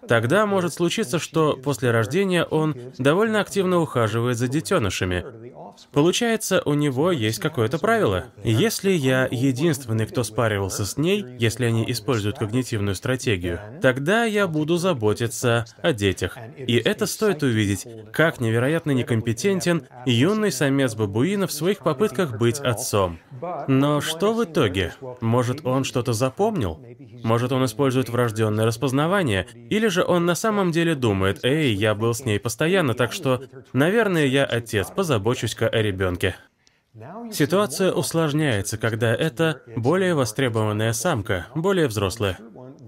[0.09, 5.25] Тогда может случиться, что после рождения он довольно активно ухаживает за детенышами.
[5.93, 8.27] Получается, у него есть какое-то правило.
[8.43, 14.77] Если я единственный, кто спаривался с ней, если они используют когнитивную стратегию, тогда я буду
[14.77, 16.39] заботиться о детях.
[16.57, 23.19] И это стоит увидеть, как невероятно некомпетентен юный самец бабуина в своих попытках быть отцом.
[23.69, 24.95] Но что в итоге?
[25.21, 26.81] Может, он что-то запомнил?
[27.23, 29.47] Может, он использует врожденное распознавание?
[29.71, 33.45] Или же он на самом деле думает, «Эй, я был с ней постоянно, так что,
[33.73, 36.35] наверное, я отец, позабочусь-ка о ребенке».
[37.33, 42.39] Ситуация усложняется, когда это более востребованная самка, более взрослая,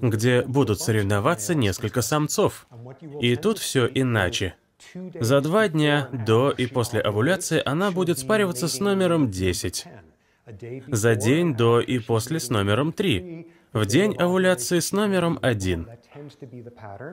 [0.00, 2.66] где будут соревноваться несколько самцов.
[3.20, 4.54] И тут все иначе.
[5.20, 9.86] За два дня до и после овуляции она будет спариваться с номером 10.
[10.86, 13.46] За день до и после с номером 3.
[13.72, 15.88] В день овуляции с номером 1.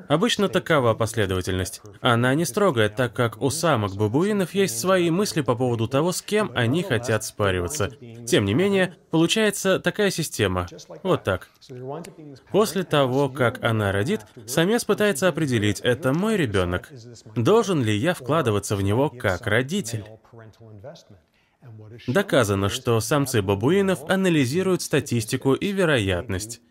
[0.07, 1.81] Обычно такова последовательность.
[2.01, 6.21] Она не строгая, так как у самок бабуинов есть свои мысли по поводу того, с
[6.21, 7.91] кем они хотят спариваться.
[8.27, 10.67] Тем не менее, получается такая система.
[11.03, 11.49] Вот так.
[12.51, 16.91] После того, как она родит, самец пытается определить, это мой ребенок.
[17.35, 20.05] Должен ли я вкладываться в него как родитель?
[22.07, 26.61] Доказано, что самцы бабуинов анализируют статистику и вероятность.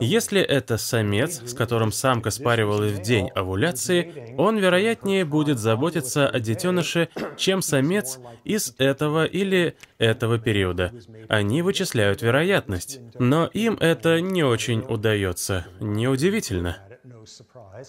[0.00, 6.40] Если это самец, с которым самка спаривалась в день овуляции, он, вероятнее, будет заботиться о
[6.40, 10.92] детеныше, чем самец из этого или этого периода.
[11.28, 15.66] Они вычисляют вероятность, но им это не очень удается.
[15.80, 16.78] Неудивительно.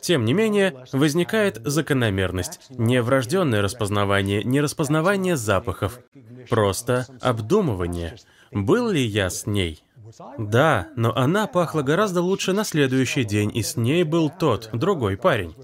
[0.02, 2.62] Тем не менее, возникает закономерность.
[2.70, 6.00] Не врожденное распознавание, не распознавание запахов.
[6.50, 8.16] Просто обдумывание.
[8.52, 9.84] Был ли я с ней?
[10.38, 15.18] Да, но она пахла гораздо лучше на следующий день, и с ней был тот, другой
[15.18, 15.56] парень.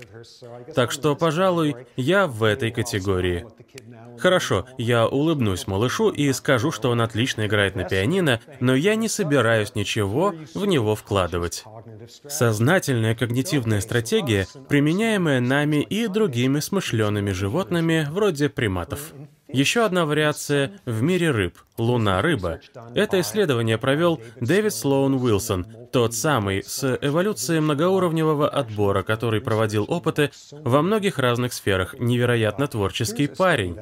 [0.73, 3.45] Так что, пожалуй, я в этой категории.
[4.17, 9.09] Хорошо, я улыбнусь малышу и скажу, что он отлично играет на пианино, но я не
[9.09, 11.63] собираюсь ничего в него вкладывать.
[12.27, 19.13] Сознательная когнитивная стратегия, применяемая нами и другими смышленными животными, вроде приматов.
[19.55, 22.59] Еще одна вариация в мире рыб– луна-рыба.
[22.93, 30.31] Это исследование провел Дэвид Слоун Уилсон, тот самый с эволюцией многоуровневого отбора, который проводил опыты
[30.51, 33.77] во многих разных сферах, невероятно творческий парень.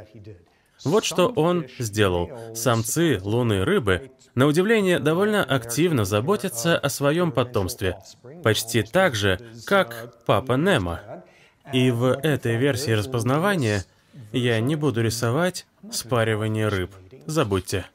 [0.84, 2.30] Вот что он сделал.
[2.54, 7.98] Самцы луны рыбы, на удивление, довольно активно заботятся о своем потомстве.
[8.44, 11.24] Почти так же, как папа Немо.
[11.72, 13.86] И в этой версии распознавания
[14.32, 16.92] я не буду рисовать спаривание рыб.
[17.26, 17.86] Забудьте.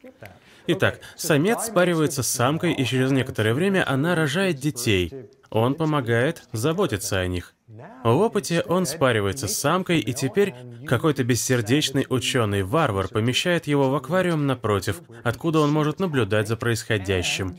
[0.66, 5.12] Итак, самец спаривается с самкой, и через некоторое время она рожает детей.
[5.50, 7.54] Он помогает заботиться о них.
[8.04, 10.54] В опыте он спаривается с самкой, и теперь
[10.86, 17.56] какой-то бессердечный ученый-варвар помещает его в аквариум напротив, откуда он может наблюдать за происходящим.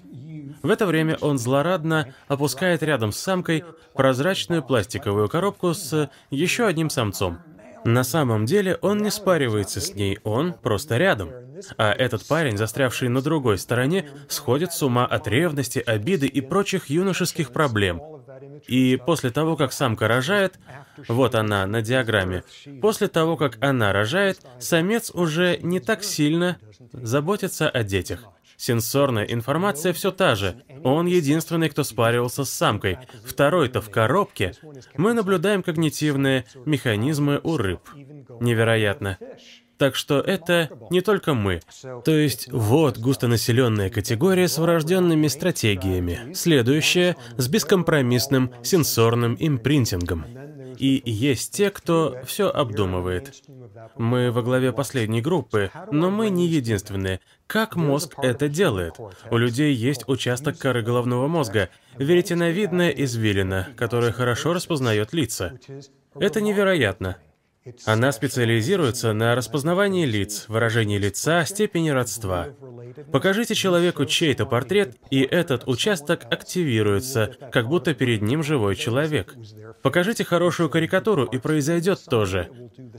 [0.62, 3.64] В это время он злорадно опускает рядом с самкой
[3.94, 7.40] прозрачную пластиковую коробку с еще одним самцом.
[7.86, 11.32] На самом деле он не спаривается с ней, он просто рядом.
[11.78, 16.90] А этот парень, застрявший на другой стороне, сходит с ума от ревности, обиды и прочих
[16.90, 18.02] юношеских проблем.
[18.68, 20.60] И после того, как самка рожает,
[21.08, 22.44] вот она на диаграмме,
[22.82, 26.58] после того, как она рожает, самец уже не так сильно
[26.94, 28.26] заботится о детях.
[28.60, 30.62] Сенсорная информация все та же.
[30.84, 32.98] Он единственный, кто спаривался с самкой.
[33.26, 34.52] Второй-то в коробке.
[34.98, 37.80] Мы наблюдаем когнитивные механизмы у рыб.
[38.42, 39.18] Невероятно.
[39.78, 41.62] Так что это не только мы.
[42.04, 46.34] То есть вот густонаселенная категория с врожденными стратегиями.
[46.34, 50.26] Следующая— с бескомпромиссным сенсорным импринтингом.
[50.80, 53.44] И есть те, кто все обдумывает.
[53.98, 57.20] Мы во главе последней группы, но мы не единственные.
[57.48, 58.96] Как мозг это делает?
[59.30, 65.60] У людей есть участок коры головного мозга, веретеновидная извилина, которая хорошо распознает лица.
[66.16, 67.18] Это невероятно.
[67.86, 72.48] Она специализируется на распознавании лиц, выражении лица, степени родства.
[73.12, 79.36] Покажите человеку чей-то портрет, и этот участок активируется, как будто перед ним живой человек.
[79.82, 82.50] Покажите хорошую карикатуру, и произойдет то же.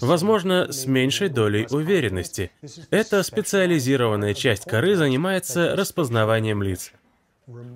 [0.01, 2.51] Возможно, с меньшей долей уверенности.
[2.91, 6.93] Эта специализированная часть коры занимается распознаванием лиц.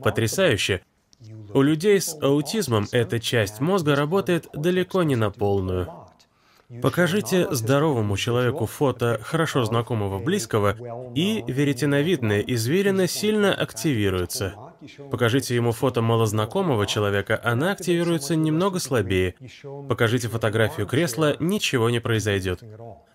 [0.03, 0.83] Потрясающе.
[1.55, 6.04] У людей с аутизмом эта часть мозга работает далеко не на полную.
[6.83, 10.77] Покажите здоровому человеку фото хорошо знакомого близкого,
[11.15, 14.55] и веретеновидная извилина сильно активируется.
[15.11, 19.35] Покажите ему фото малознакомого человека, она активируется немного слабее.
[19.89, 22.63] Покажите фотографию кресла, ничего не произойдет.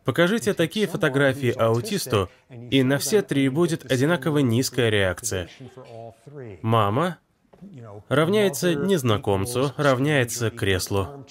[0.06, 2.30] Покажите такие фотографии аутисту,
[2.72, 5.50] и на все три будет одинаково низкая реакция.
[6.62, 7.18] Мама,
[8.08, 11.26] равняется незнакомцу, равняется креслу.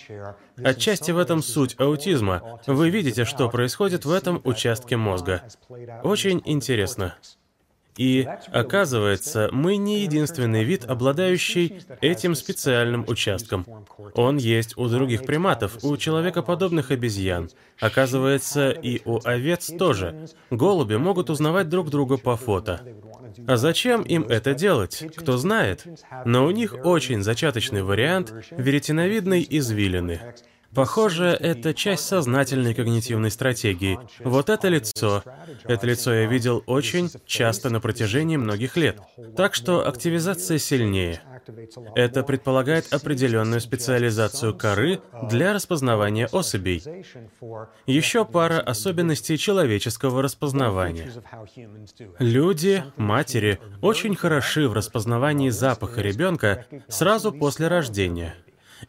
[0.63, 2.61] Отчасти в этом суть аутизма.
[2.67, 5.43] Вы видите, что происходит в этом участке мозга.
[6.03, 7.15] Очень интересно.
[7.99, 13.67] И оказывается, мы не единственный вид, обладающий этим специальным участком.
[14.15, 17.51] Он есть у других приматов, у человекоподобных обезьян.
[17.81, 20.29] Оказывается, и у овец тоже.
[20.51, 22.81] Голуби могут узнавать друг друга по фото.
[23.47, 25.05] А зачем им это делать?
[25.17, 25.87] Кто знает.
[26.25, 30.35] Но у них очень зачаточный вариант веретеновидной извилины.
[30.75, 33.99] Похоже, это часть сознательной когнитивной стратегии.
[34.21, 35.25] Вот это лицо.
[35.65, 39.01] Это лицо я видел очень часто на протяжении многих лет.
[39.37, 41.23] Так что активизация сильнее.
[41.95, 46.83] Это предполагает определенную специализацию коры для распознавания особей.
[47.87, 51.11] Еще пара особенностей человеческого распознавания.
[52.19, 58.35] Люди, матери, очень хороши в распознавании запаха ребенка сразу после рождения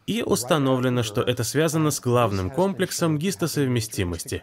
[0.06, 4.42] и установлено, что это связано с главным комплексом гистосовместимости.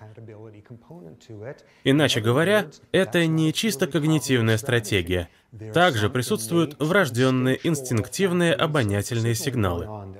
[1.83, 5.29] Иначе говоря, это не чисто когнитивная стратегия.
[5.73, 10.15] Также присутствуют врожденные инстинктивные обонятельные сигналы.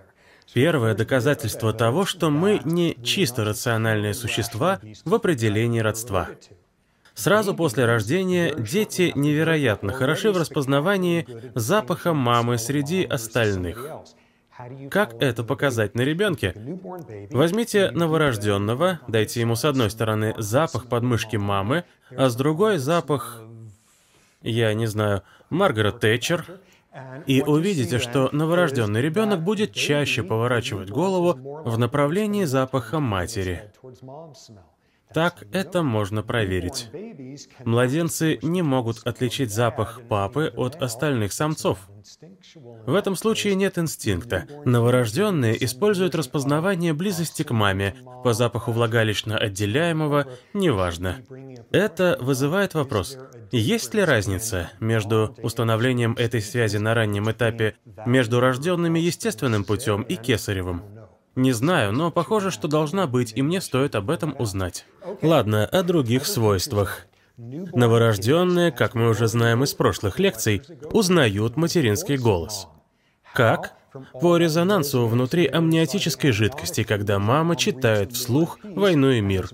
[0.54, 6.30] Первое доказательство того, что мы не чисто рациональные существа в определении родства.
[7.14, 11.26] Сразу после рождения дети невероятно хороши в распознавании
[11.56, 13.90] запаха мамы среди остальных.
[14.90, 16.54] Как это показать на ребенке?
[17.32, 23.42] Возьмите новорожденного, дайте ему с одной стороны запах подмышки мамы, а с другой запах,
[24.42, 26.60] я не знаю, Маргарет Тэтчер,
[27.28, 33.72] и увидите, что новорожденный ребенок будет чаще поворачивать голову в направлении запаха матери.
[35.14, 36.90] Так это можно проверить.
[37.64, 41.80] Младенцы не могут отличить запах папы от остальных самцов.
[42.86, 44.48] В этом случае нет инстинкта.
[44.66, 51.18] Новорожденные используют распознавание близости к маме по запаху влагалищно отделяемого, неважно.
[51.72, 53.18] Это вызывает вопрос,
[53.52, 57.76] есть ли разница между установлением этой связи на раннем этапе
[58.06, 60.97] между рожденными естественным путем и кесаревым?
[61.38, 64.88] Не знаю, но похоже, что должна быть, и мне стоит об этом узнать.
[65.22, 67.06] Ладно, о других свойствах.
[67.38, 72.68] Новорожденные, как мы уже знаем из прошлых лекций, узнают материнский голос.
[73.36, 73.76] Как?
[74.20, 79.50] По резонансу внутри амниотической жидкости, когда мама читает вслух «Войну и мир».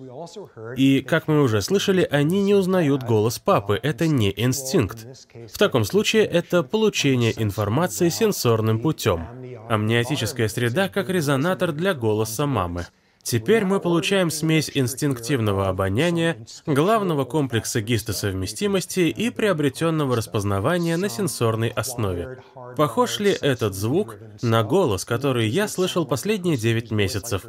[0.77, 5.05] И, как мы уже слышали, они не узнают голос папы, это не инстинкт.
[5.51, 9.27] В таком случае это получение информации сенсорным путем.
[9.69, 12.87] Амниотическая среда как резонатор для голоса мамы.
[13.23, 22.43] Теперь мы получаем смесь инстинктивного обоняния, главного комплекса гистосовместимости и приобретенного распознавания на сенсорной основе.
[22.75, 27.45] Похож ли этот звук на голос, который я слышал последние 9 месяцев?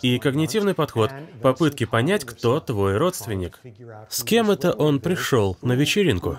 [0.00, 1.10] И когнитивный подход—
[1.42, 3.60] попытки понять, кто твой родственник.
[4.08, 6.38] С кем это он пришел на вечеринку?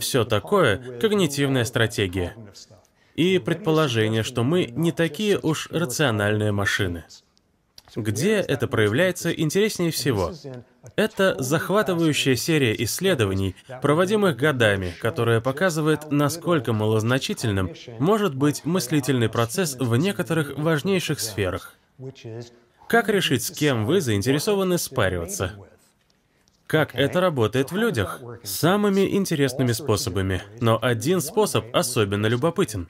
[0.00, 2.34] Все такое— когнитивная стратегия.
[3.14, 7.04] И предположение, что мы не такие уж рациональные машины.
[7.96, 10.32] Где это проявляется интереснее всего?
[10.96, 19.96] Это захватывающая серия исследований, проводимых годами, которая показывает, насколько малозначительным может быть мыслительный процесс в
[19.96, 21.74] некоторых важнейших сферах.
[22.88, 25.54] Как решить, с кем вы заинтересованы спариваться?
[26.66, 28.20] Как это работает в людях?
[28.42, 30.42] Самыми интересными способами.
[30.60, 32.88] Но один способ особенно любопытен.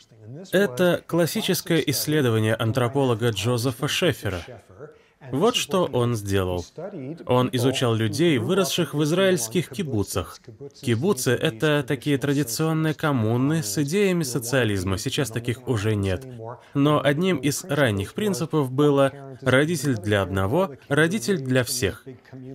[0.52, 4.42] Это классическое исследование антрополога Джозефа Шефера.
[5.32, 6.64] Вот что он сделал.
[7.26, 10.38] Он изучал людей, выросших в израильских кибуцах.
[10.82, 16.26] Кибуцы— это такие традиционные коммуны с идеями социализма, сейчас таких уже нет.
[16.74, 22.04] Но одним из ранних принципов было «родитель для одного, родитель для всех».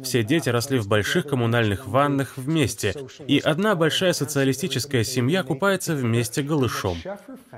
[0.04, 2.94] Все дети росли в больших коммунальных ваннах вместе,
[3.28, 6.98] и одна большая социалистическая семья купается вместе голышом.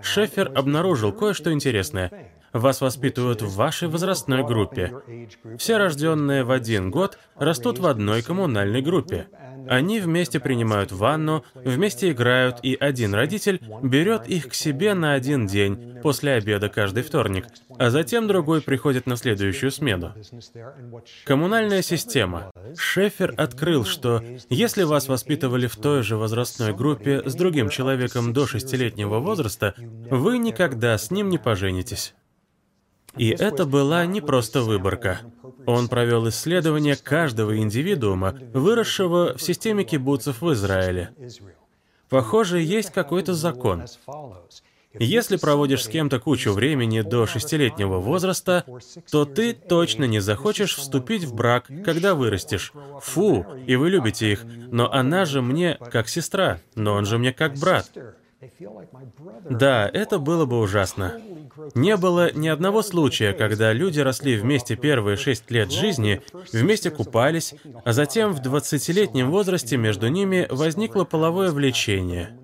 [0.01, 2.31] Шефер обнаружил кое-что интересное.
[2.53, 4.93] Вас воспитывают в вашей возрастной группе.
[5.57, 9.27] Все рожденные в один год растут в одной коммунальной группе.
[9.67, 15.47] Они вместе принимают ванну, вместе играют, и один родитель берет их к себе на один
[15.47, 17.45] день, после обеда каждый вторник,
[17.79, 20.13] а затем другой приходит на следующую смену.
[21.25, 22.51] Коммунальная система.
[22.77, 28.45] Шефер открыл, что если вас воспитывали в той же возрастной группе с другим человеком до
[28.45, 32.13] шестилетнего возраста, вы никогда с ним не поженитесь.
[33.17, 35.21] И это была не просто выборка.
[35.65, 41.11] Он провел исследование каждого индивидуума, выросшего в системе кибуцев в Израиле.
[42.09, 43.85] Похоже, есть какой-то закон.
[44.99, 48.63] Если проводишь с кем-то кучу времени до шестилетнего возраста,
[49.09, 52.71] то ты точно не захочешь вступить в брак, когда вырастешь.
[53.01, 57.33] Фу, и вы любите их, но она же мне как сестра, но он же мне
[57.33, 57.89] как брат.
[59.49, 61.21] Да, это было бы ужасно.
[61.75, 66.21] Не было ни одного случая, когда люди росли вместе первые шесть лет жизни,
[66.51, 72.37] вместе купались, а затем в 20-летнем возрасте между ними возникло половое влечение.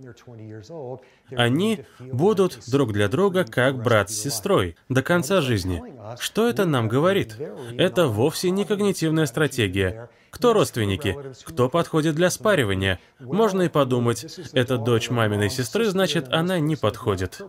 [1.31, 5.81] Они будут друг для друга как брат с сестрой до конца жизни.
[6.19, 7.35] Что это нам говорит?
[7.77, 10.09] Это вовсе не когнитивная стратегия.
[10.31, 11.17] Кто родственники?
[11.43, 12.99] Кто подходит для спаривания?
[13.19, 17.41] Можно и подумать, это дочь маминой сестры, значит, она не подходит.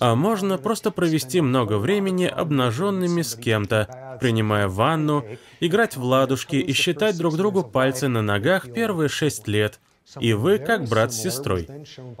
[0.00, 5.24] А можно просто провести много времени обнаженными с кем-то, принимая ванну,
[5.60, 9.80] играть в ладушки и считать друг другу пальцы на ногах первые шесть лет,
[10.20, 11.68] и вы как брат с сестрой.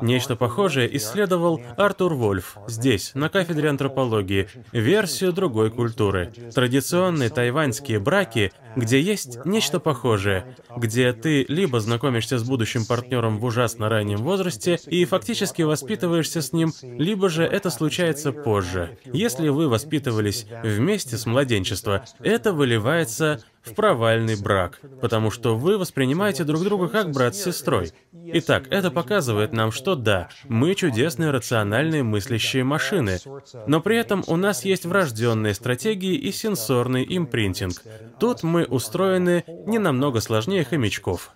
[0.00, 6.32] Нечто похожее исследовал Артур Вольф здесь, на кафедре антропологии, версию другой культуры.
[6.54, 13.44] Традиционные тайваньские браки, где есть нечто похожее, где ты либо знакомишься с будущим партнером в
[13.44, 18.98] ужасно раннем возрасте и фактически воспитываешься с ним, либо же это случается позже.
[19.06, 26.44] Если вы воспитывались вместе с младенчества, это выливается в провальный брак, потому что вы воспринимаете
[26.44, 27.92] друг друга как брат с сестрой.
[28.12, 33.18] Итак, это показывает нам, что да, мы чудесные рациональные мыслящие машины,
[33.66, 37.82] но при этом у нас есть врожденные стратегии и сенсорный импринтинг.
[38.18, 41.32] Тут мы устроены не намного сложнее хомячков.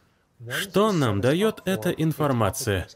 [0.48, 2.88] Что нам дает эта информация?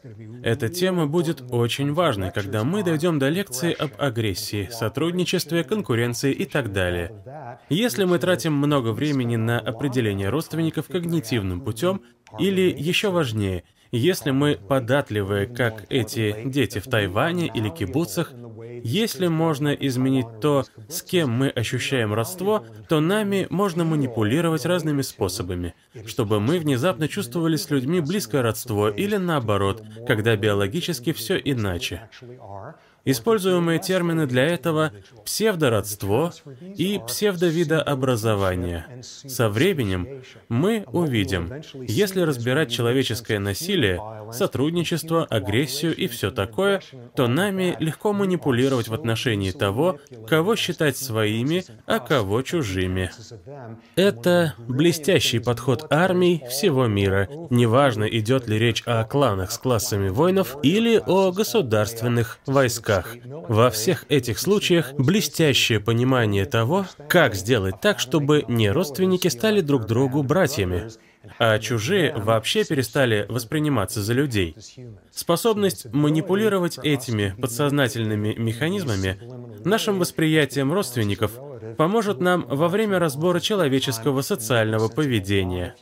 [0.43, 6.45] Эта тема будет очень важной, когда мы дойдем до лекции об агрессии, сотрудничестве, конкуренции и
[6.45, 7.59] так далее.
[7.69, 12.01] Если мы тратим много времени на определение родственников когнитивным путем,
[12.39, 13.63] или еще важнее,
[13.97, 18.33] если мы податливые, как эти дети в Тайване или кибуцах,
[18.83, 25.73] если можно изменить то, с кем мы ощущаем родство, то нами можно манипулировать разными способами,
[26.05, 32.09] чтобы мы внезапно чувствовали с людьми близкое родство или наоборот, когда биологически все иначе.
[33.05, 34.91] Используемые термины для этого—
[35.25, 36.33] псевдородство
[36.75, 38.87] и псевдовидообразование.
[39.01, 44.01] Со временем мы увидим, если разбирать человеческое насилие,
[44.31, 46.81] сотрудничество, агрессию и все такое,
[47.15, 53.11] то нами легко манипулировать в отношении того, кого считать своими, а кого чужими.
[53.95, 57.29] Это блестящий подход армий всего мира.
[57.51, 62.94] Неважно, идет ли речь о кланах с классами воинов или о государственных войсках.
[63.23, 69.85] Во всех этих случаях блестящее понимание того, как сделать так, чтобы не родственники стали друг
[69.85, 70.89] другу братьями,
[71.39, 74.55] а чужие вообще перестали восприниматься за людей.
[75.11, 79.19] Способность манипулировать этими подсознательными механизмами,
[79.65, 81.31] нашим восприятием родственников,
[81.77, 85.75] поможет нам во время разбора человеческого социального поведения.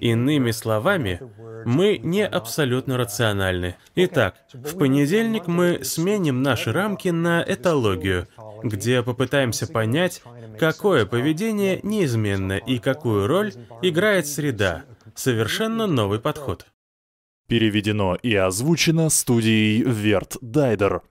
[0.00, 1.20] Иными словами,
[1.64, 3.76] мы не абсолютно рациональны.
[3.94, 8.28] Итак, в понедельник мы сменим наши рамки на этологию,
[8.62, 10.22] где попытаемся понять,
[10.58, 13.52] какое поведение неизменно и какую роль
[13.82, 14.84] играет среда.
[15.14, 16.66] Совершенно новый подход.
[17.48, 21.02] Переведено и озвучено студией Верт Дайдер.